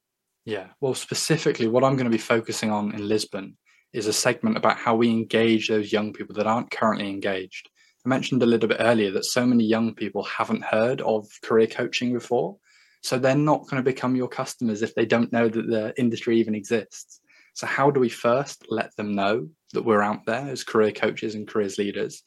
[0.46, 3.58] Yeah, well specifically what I'm going to be focusing on in Lisbon
[3.98, 7.70] is a segment about how we engage those young people that aren't currently engaged.
[8.06, 11.68] I mentioned a little bit earlier that so many young people haven't heard of career
[11.68, 12.58] coaching before.
[13.02, 16.40] So they're not going to become your customers if they don't know that the industry
[16.40, 17.22] even exists.
[17.54, 21.34] So, how do we first let them know that we're out there as career coaches
[21.34, 22.24] and careers leaders?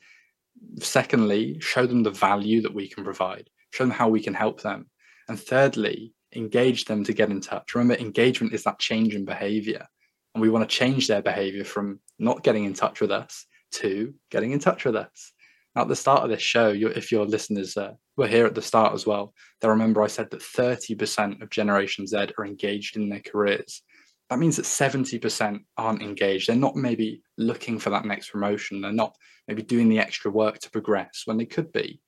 [0.80, 4.60] Secondly, show them the value that we can provide, show them how we can help
[4.60, 4.86] them.
[5.28, 7.74] And thirdly, engage them to get in touch.
[7.74, 9.86] Remember, engagement is that change in behavior.
[10.34, 14.14] And we want to change their behavior from not getting in touch with us to
[14.30, 15.32] getting in touch with us
[15.74, 18.62] Now, at the start of this show, if your listeners uh, were here at the
[18.62, 23.08] start as well, they'll remember I said that 30% of Generation Z are engaged in
[23.08, 23.82] their careers.
[24.28, 26.48] That means that 70% aren't engaged.
[26.48, 28.80] They're not maybe looking for that next promotion.
[28.80, 29.16] They're not
[29.48, 32.00] maybe doing the extra work to progress when they could be.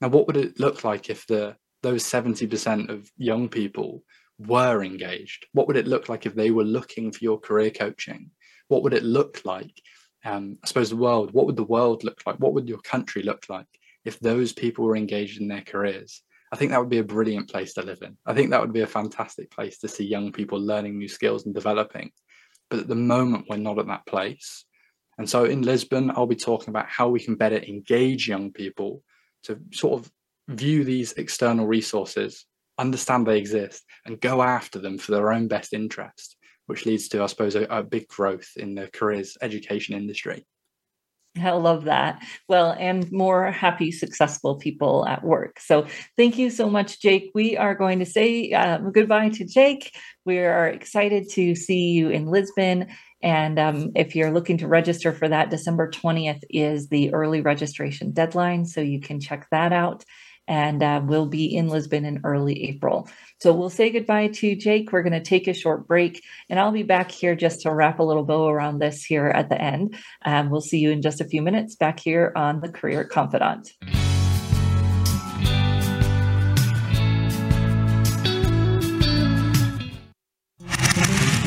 [0.00, 4.02] Now, what would it look like if the those 70% of young people
[4.38, 5.46] were engaged?
[5.52, 8.30] What would it look like if they were looking for your career coaching?
[8.68, 9.80] What would it look like
[10.26, 12.36] um, I suppose the world, what would the world look like?
[12.36, 13.66] What would your country look like
[14.04, 16.22] if those people were engaged in their careers?
[16.52, 18.16] I think that would be a brilliant place to live in.
[18.26, 21.46] I think that would be a fantastic place to see young people learning new skills
[21.46, 22.10] and developing.
[22.70, 24.64] But at the moment, we're not at that place.
[25.18, 29.02] And so in Lisbon, I'll be talking about how we can better engage young people
[29.44, 30.10] to sort of
[30.48, 32.46] view these external resources,
[32.78, 37.22] understand they exist, and go after them for their own best interest which leads to,
[37.22, 40.44] I suppose, a, a big growth in the careers education industry.
[41.38, 42.22] I love that.
[42.48, 45.60] Well, and more happy, successful people at work.
[45.60, 47.30] So, thank you so much, Jake.
[47.34, 49.94] We are going to say uh, goodbye to Jake.
[50.24, 52.86] We are excited to see you in Lisbon.
[53.22, 58.12] And um, if you're looking to register for that, December 20th is the early registration
[58.12, 58.64] deadline.
[58.64, 60.06] So, you can check that out
[60.48, 63.08] and uh, we'll be in Lisbon in early April.
[63.40, 64.92] So we'll say goodbye to Jake.
[64.92, 67.98] We're going to take a short break, and I'll be back here just to wrap
[67.98, 69.96] a little bow around this here at the end.
[70.24, 73.72] Um, we'll see you in just a few minutes back here on the Career Confidante.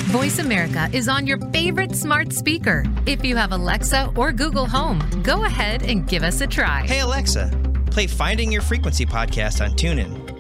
[0.09, 2.83] Voice America is on your favorite smart speaker.
[3.05, 6.81] If you have Alexa or Google Home, go ahead and give us a try.
[6.81, 10.39] Hey, Alexa Play Finding Your Frequency podcast on TuneIn.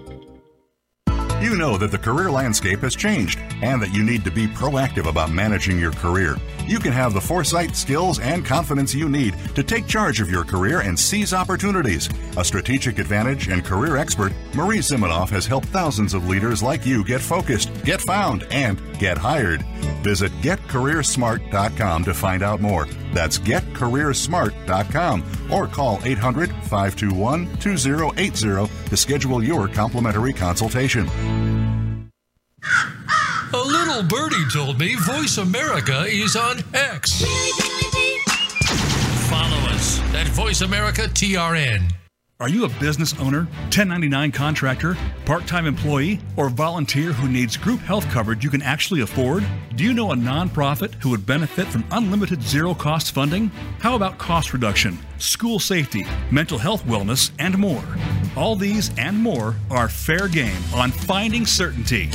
[1.41, 5.07] You know that the career landscape has changed and that you need to be proactive
[5.07, 6.35] about managing your career.
[6.67, 10.43] You can have the foresight, skills, and confidence you need to take charge of your
[10.43, 12.09] career and seize opportunities.
[12.35, 17.05] A strategic advantage and career expert, Marie Zimenoff has helped thousands of leaders like you
[17.05, 19.63] get focused, get found, and get hired.
[20.03, 22.85] Visit getcareersmart.com to find out more.
[23.13, 31.09] That's getcareersmart.com or call 800 521 2080 to schedule your complimentary consultation.
[33.51, 37.23] A little birdie told me Voice America is on X.
[39.27, 41.91] Follow us at Voice America TRN.
[42.41, 47.81] Are you a business owner, 1099 contractor, part time employee, or volunteer who needs group
[47.81, 49.45] health coverage you can actually afford?
[49.75, 53.47] Do you know a nonprofit who would benefit from unlimited zero cost funding?
[53.79, 57.83] How about cost reduction, school safety, mental health wellness, and more?
[58.37, 62.09] All these and more are fair game on Finding Certainty.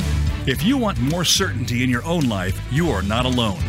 [0.47, 3.59] If you want more certainty in your own life, you are not alone.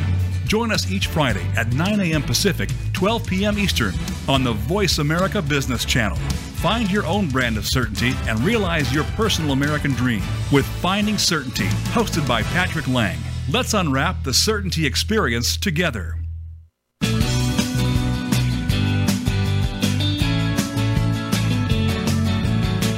[0.46, 2.22] Join us each Friday at 9 a.m.
[2.22, 3.58] Pacific, 12 p.m.
[3.58, 3.92] Eastern
[4.26, 6.16] on the Voice America Business Channel.
[6.66, 11.68] Find your own brand of certainty and realize your personal American dream with Finding Certainty,
[11.94, 13.18] hosted by Patrick Lang.
[13.48, 16.16] Let's unwrap the certainty experience together.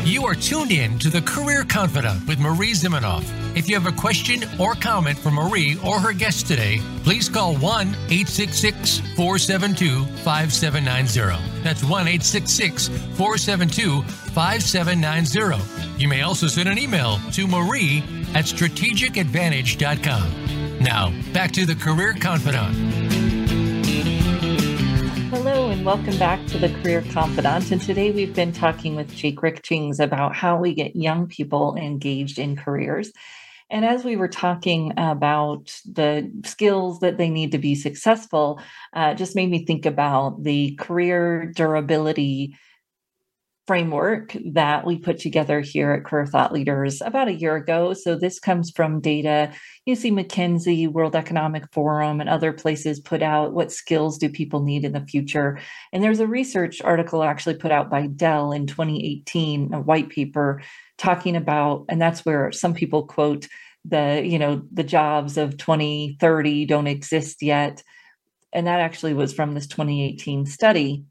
[0.07, 3.48] You are tuned in to the Career Confidante with Marie Zimenoff.
[3.59, 7.57] If you have a question or comment for Marie or her guest today, please call
[7.57, 11.63] 1 866 472 5790.
[11.65, 16.01] That's 1 866 472 5790.
[16.01, 20.79] You may also send an email to marie at strategicadvantage.com.
[20.79, 22.77] Now, back to the Career Confidante.
[25.31, 27.73] Hello, and welcome back to the Career Confidante.
[27.73, 32.39] And today we've been talking with Jake Richings about how we get young people engaged
[32.39, 33.13] in careers.
[33.71, 38.61] And as we were talking about the skills that they need to be successful,
[38.95, 42.57] uh, just made me think about the career durability
[43.69, 47.93] framework that we put together here at Career Thought Leaders about a year ago.
[47.93, 49.53] So this comes from data.
[49.85, 54.63] You see McKinsey, World Economic Forum, and other places put out what skills do people
[54.63, 55.59] need in the future.
[55.93, 60.63] And there's a research article actually put out by Dell in 2018, a white paper
[60.99, 63.47] talking about, and that's where some people quote
[63.85, 67.83] the, you know, the jobs of 2030 don't exist yet.
[68.53, 71.05] And that actually was from this 2018 study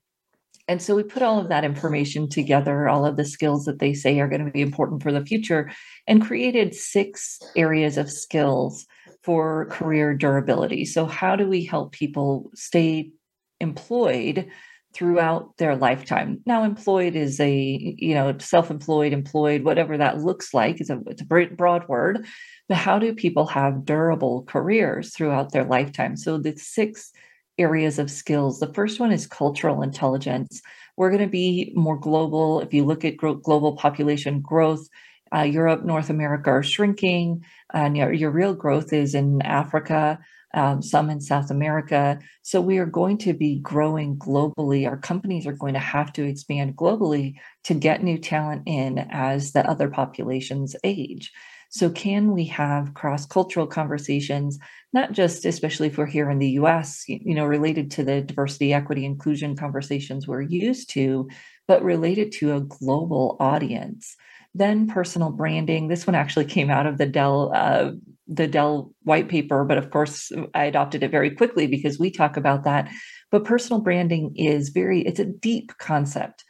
[0.68, 3.94] and so we put all of that information together, all of the skills that they
[3.94, 5.72] say are going to be important for the future,
[6.08, 8.86] and created six areas of skills
[9.24, 10.84] for career durability.
[10.84, 13.12] So, how do we help people stay
[13.62, 14.50] employed
[14.98, 16.42] throughout their lifetime?
[16.46, 20.82] Now, employed is a, you know, self employed, employed, whatever that looks like.
[20.82, 22.26] It's a, it's a broad word.
[22.68, 26.18] But how do people have durable careers throughout their lifetime?
[26.18, 27.12] So, the six
[27.58, 28.60] areas of skills.
[28.60, 30.62] The first one is cultural intelligence.
[30.96, 32.60] We're going to be more global.
[32.62, 34.88] If you look at global population growth,
[35.36, 37.44] uh, Europe, North America are shrinking,
[37.74, 40.20] and your, your real growth is in Africa,
[40.58, 42.20] um, some in South America.
[42.42, 44.88] So we are going to be growing globally.
[44.88, 47.36] Our companies are going to have to expand globally
[47.66, 51.32] to get new talent in as the other populations age.
[51.70, 54.58] So, can we have cross cultural conversations,
[54.94, 58.74] not just, especially if we're here in the US, you know, related to the diversity,
[58.74, 61.28] equity, inclusion conversations we're used to,
[61.68, 64.16] but related to a global audience?
[64.58, 65.88] Then personal branding.
[65.88, 67.92] This one actually came out of the Dell uh,
[68.28, 72.38] the Dell white paper, but of course I adopted it very quickly because we talk
[72.38, 72.90] about that.
[73.32, 76.44] But personal branding is very it's a deep concept.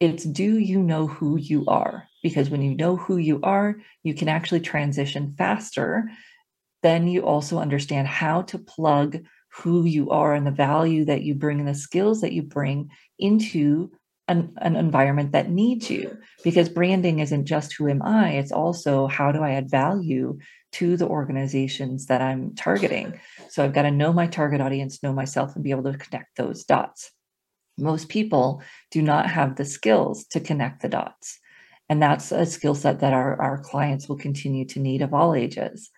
[0.00, 2.08] It's do you know who you are?
[2.22, 6.10] because when you know who you are, you can actually transition faster.
[6.82, 9.18] Then you also understand how to plug
[9.50, 12.90] who you are and the value that you bring and the skills that you bring
[13.18, 13.90] into
[14.28, 16.16] an, an, environment that needs you.
[16.44, 20.38] Because branding isn't just who am I, it's also how do I add value
[20.72, 23.18] to the organizations that I'm targeting.
[23.48, 26.36] So I've got to know my target audience, know myself, and be able to connect
[26.36, 27.10] those dots.
[27.78, 31.38] Most people do not have the skills to connect the dots.
[31.88, 35.34] And that's a skill set that our, our clients will continue to need of all
[35.34, 35.90] ages.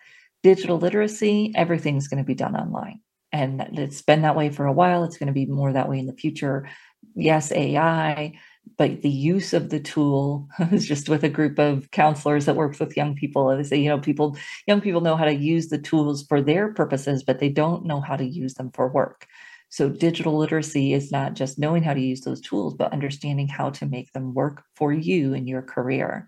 [0.43, 3.01] Digital literacy, everything's going to be done online.
[3.33, 5.05] And it's been that way for a while.
[5.05, 6.68] It's going to be more that way in the future.
[7.14, 8.32] Yes, AI,
[8.78, 12.78] but the use of the tool is just with a group of counselors that works
[12.80, 13.51] with young people.
[13.51, 14.36] And They say, you know, people,
[14.66, 18.01] young people know how to use the tools for their purposes, but they don't know
[18.01, 19.26] how to use them for work.
[19.72, 23.70] So, digital literacy is not just knowing how to use those tools, but understanding how
[23.70, 26.26] to make them work for you in your career.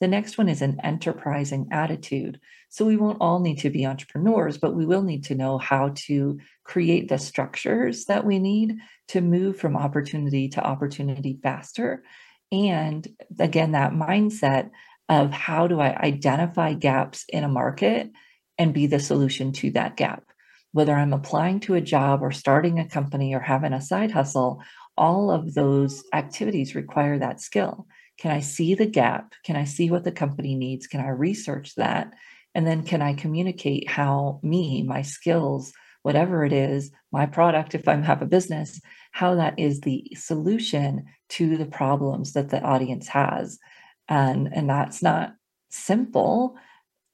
[0.00, 2.40] The next one is an enterprising attitude.
[2.70, 5.92] So, we won't all need to be entrepreneurs, but we will need to know how
[6.06, 8.76] to create the structures that we need
[9.08, 12.04] to move from opportunity to opportunity faster.
[12.52, 13.06] And
[13.38, 14.70] again, that mindset
[15.08, 18.10] of how do I identify gaps in a market
[18.58, 20.24] and be the solution to that gap
[20.72, 24.62] whether I'm applying to a job or starting a company or having a side hustle,
[24.96, 27.86] all of those activities require that skill.
[28.18, 29.32] Can I see the gap?
[29.44, 30.86] Can I see what the company needs?
[30.86, 32.12] Can I research that?
[32.58, 37.86] And then can I communicate how me, my skills, whatever it is, my product, if
[37.86, 38.80] I have a business,
[39.12, 43.60] how that is the solution to the problems that the audience has.
[44.08, 45.34] And, and that's not
[45.70, 46.56] simple,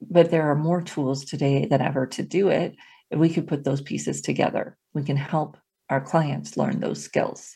[0.01, 2.75] but there are more tools today than ever to do it.
[3.15, 4.75] We could put those pieces together.
[4.95, 5.57] We can help
[5.91, 7.55] our clients learn those skills.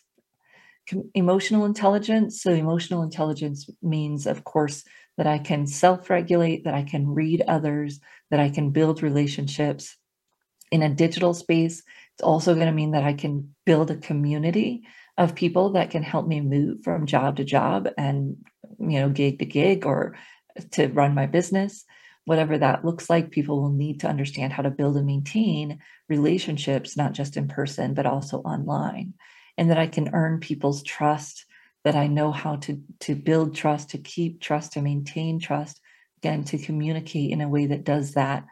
[1.16, 2.40] Emotional intelligence.
[2.44, 4.84] So, emotional intelligence means, of course,
[5.20, 8.00] that I can self regulate, that I can read others,
[8.32, 9.98] that I can build relationships.
[10.72, 14.84] In a digital space, it's also going to mean that I can build a community
[15.18, 18.38] of people that can help me move from job to job and
[18.80, 20.16] you know gig to gig or
[20.72, 21.84] to run my business
[22.24, 26.96] whatever that looks like people will need to understand how to build and maintain relationships
[26.96, 29.14] not just in person but also online
[29.58, 31.46] and that i can earn people's trust
[31.84, 35.80] that i know how to to build trust to keep trust to maintain trust
[36.20, 38.46] again to communicate in a way that does that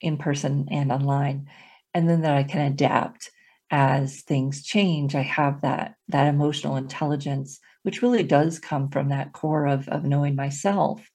[0.00, 1.48] in person and online.
[1.94, 3.30] And then that i can adapt
[3.72, 5.14] as things change.
[5.14, 10.04] I have that that emotional intelligence which really does come from that core of of
[10.04, 11.08] knowing myself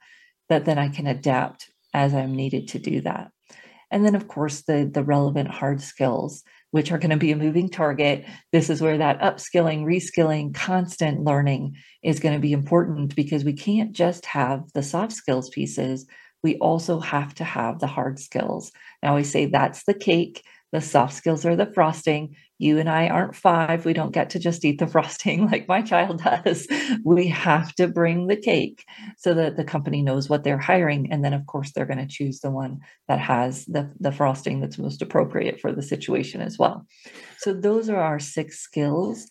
[0.49, 3.31] that then i can adapt as i'm needed to do that.
[3.91, 6.43] And then of course the the relevant hard skills
[6.75, 8.25] which are going to be a moving target.
[8.51, 13.53] This is where that upskilling reskilling constant learning is going to be important because we
[13.53, 16.05] can't just have the soft skills pieces.
[16.43, 18.73] We also have to have the hard skills.
[19.01, 20.43] Now we say that's the cake.
[20.73, 22.35] The soft skills are the frosting.
[22.57, 23.85] You and I aren't five.
[23.85, 26.67] We don't get to just eat the frosting like my child does.
[27.03, 28.85] We have to bring the cake
[29.17, 31.11] so that the company knows what they're hiring.
[31.11, 34.61] And then, of course, they're going to choose the one that has the, the frosting
[34.61, 36.85] that's most appropriate for the situation as well.
[37.39, 39.27] So, those are our six skills,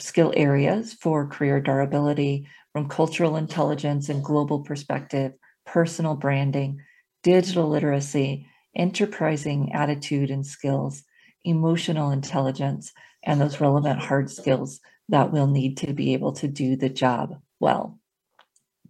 [0.00, 5.32] skill areas for career durability from cultural intelligence and global perspective,
[5.64, 6.80] personal branding,
[7.22, 8.46] digital literacy
[8.76, 11.02] enterprising attitude and skills,
[11.44, 12.92] emotional intelligence,
[13.22, 17.40] and those relevant hard skills that we'll need to be able to do the job
[17.60, 17.98] well.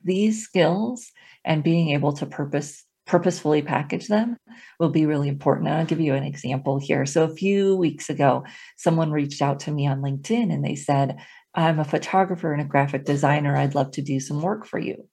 [0.03, 1.11] These skills
[1.45, 4.35] and being able to purpose purposefully package them
[4.81, 5.69] will be really important.
[5.69, 7.05] And I'll give you an example here.
[7.05, 8.45] So a few weeks ago,
[8.79, 11.19] someone reached out to me on LinkedIn and they said,
[11.55, 13.55] I'm a photographer and a graphic designer.
[13.55, 15.07] I'd love to do some work for you.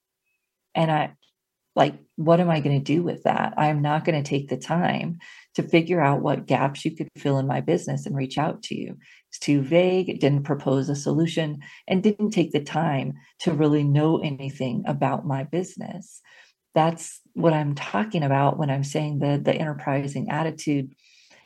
[0.73, 1.15] And I
[1.75, 4.57] like what am i going to do with that i'm not going to take the
[4.57, 5.19] time
[5.55, 8.75] to figure out what gaps you could fill in my business and reach out to
[8.75, 8.97] you.
[9.29, 13.83] It's too vague it didn't propose a solution and didn't take the time to really
[13.83, 16.21] know anything about my business.
[16.73, 20.93] That's what i'm talking about when i'm saying the the enterprising attitude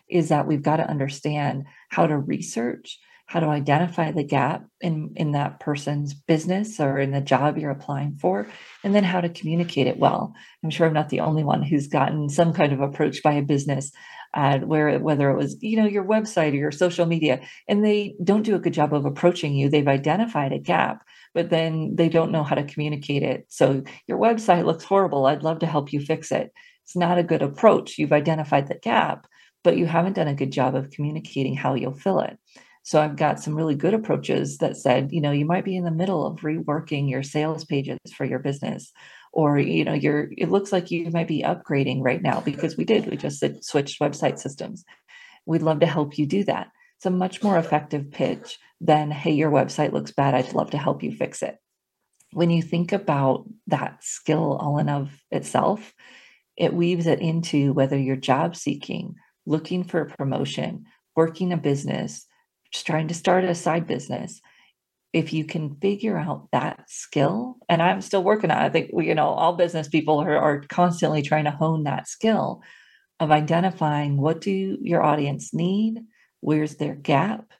[0.09, 5.13] is that we've got to understand how to research how to identify the gap in
[5.15, 8.47] in that person's business or in the job you're applying for
[8.83, 10.33] and then how to communicate it well.
[10.63, 13.41] I'm sure i'm not the only one who's gotten some kind of approach by a
[13.41, 13.91] business
[14.35, 18.15] uh, where whether it was you know your website or your social media and they
[18.23, 19.69] don't do a good job of approaching you.
[19.69, 21.03] They've identified a gap
[21.33, 23.45] but then they don't know how to communicate it.
[23.49, 25.25] So your website looks horrible.
[25.25, 26.53] I'd love to help you fix it.
[26.83, 27.97] It's not a good approach.
[27.97, 29.27] You've identified the gap
[29.63, 32.37] but you haven't done a good job of communicating how you'll fill it
[32.85, 35.85] so I've got some really good approaches that said, you know, you might be in
[35.85, 38.91] the middle of reworking your sales pages for your business
[39.33, 42.85] or you know you're it looks like you might be upgrading right now because we
[42.85, 44.85] did we just switched website systems.
[45.47, 46.67] We'd love to help you do that.
[46.97, 50.77] It's a much more effective pitch than hey your website looks bad i'd love to
[50.77, 51.57] help you fix it.
[52.33, 55.91] When you think about that skill all in of itself
[56.55, 59.15] it weaves it into whether you're job seeking
[59.47, 62.27] looking for a promotion working a business
[62.83, 64.41] trying to start a side business
[65.13, 68.91] if you can figure out that skill and i'm still working on it i think
[68.97, 72.61] you know all business people are, are constantly trying to hone that skill
[73.19, 76.01] of identifying what do your audience need
[76.41, 77.51] where's their gap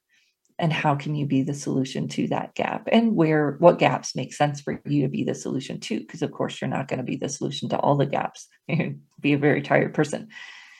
[0.58, 4.34] and how can you be the solution to that gap and where what gaps make
[4.34, 7.04] sense for you to be the solution to because of course you're not going to
[7.04, 8.48] be the solution to all the gaps.
[8.68, 10.30] You'd be a very tired person.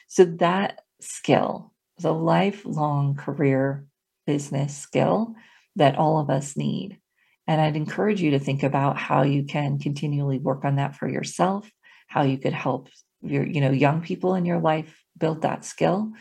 [0.08, 3.86] So that skill is a lifelong career
[4.26, 5.36] business skill
[5.76, 7.00] that all of us need.
[7.48, 11.08] And I'd encourage you to think about how you can continually work on that for
[11.08, 11.70] yourself,
[12.08, 12.90] how you could help
[13.22, 16.12] your, you know, young people in your life build that skill.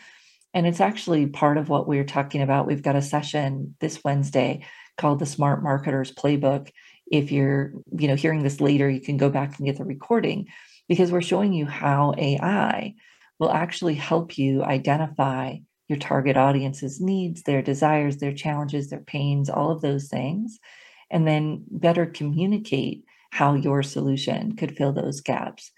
[0.52, 2.66] And it's actually part of what we're talking about.
[2.66, 4.64] We've got a session this Wednesday
[4.96, 6.70] called the Smart Marketers Playbook.
[7.10, 10.48] If you're, you know, hearing this later, you can go back and get the recording
[10.88, 12.94] because we're showing you how AI
[13.38, 15.56] will actually help you identify
[15.94, 20.58] your target audience's needs, their desires, their challenges, their pains, all of those things,
[21.08, 25.70] and then better communicate how your solution could fill those gaps.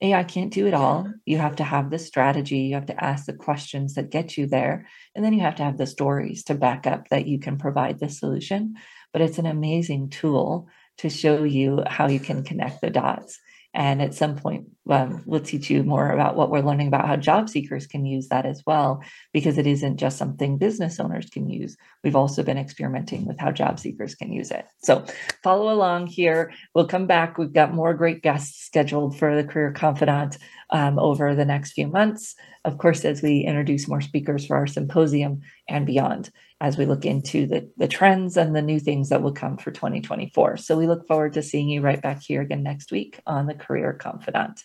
[0.00, 1.08] AI can't do it all.
[1.24, 4.46] You have to have the strategy, you have to ask the questions that get you
[4.46, 7.58] there, and then you have to have the stories to back up that you can
[7.58, 8.74] provide the solution.
[9.12, 10.68] But it's an amazing tool
[10.98, 13.40] to show you how you can connect the dots.
[13.72, 17.16] And at some point, um, we'll teach you more about what we're learning about how
[17.16, 21.48] job seekers can use that as well, because it isn't just something business owners can
[21.48, 21.76] use.
[22.02, 24.66] We've also been experimenting with how job seekers can use it.
[24.82, 25.04] So
[25.42, 26.52] follow along here.
[26.74, 27.38] We'll come back.
[27.38, 30.38] We've got more great guests scheduled for the Career Confidante
[30.70, 32.34] um, over the next few months.
[32.64, 36.30] Of course, as we introduce more speakers for our symposium and beyond
[36.60, 39.70] as we look into the, the trends and the new things that will come for
[39.70, 40.56] 2024.
[40.56, 43.54] So we look forward to seeing you right back here again next week on the
[43.54, 44.62] Career Confidante.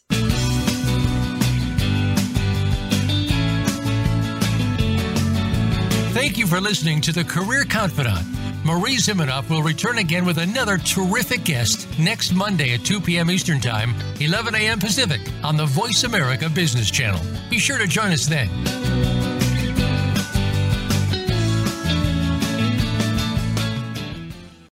[6.20, 8.28] Thank you for listening to the Career Confidante.
[8.66, 13.32] Marie Zimenoff will return again with another terrific guest next Monday at 2 p.m.
[13.32, 14.80] Eastern Time, 11 a.m.
[14.80, 17.22] Pacific on the Voice America Business Channel.
[17.50, 18.50] Be sure to join us then.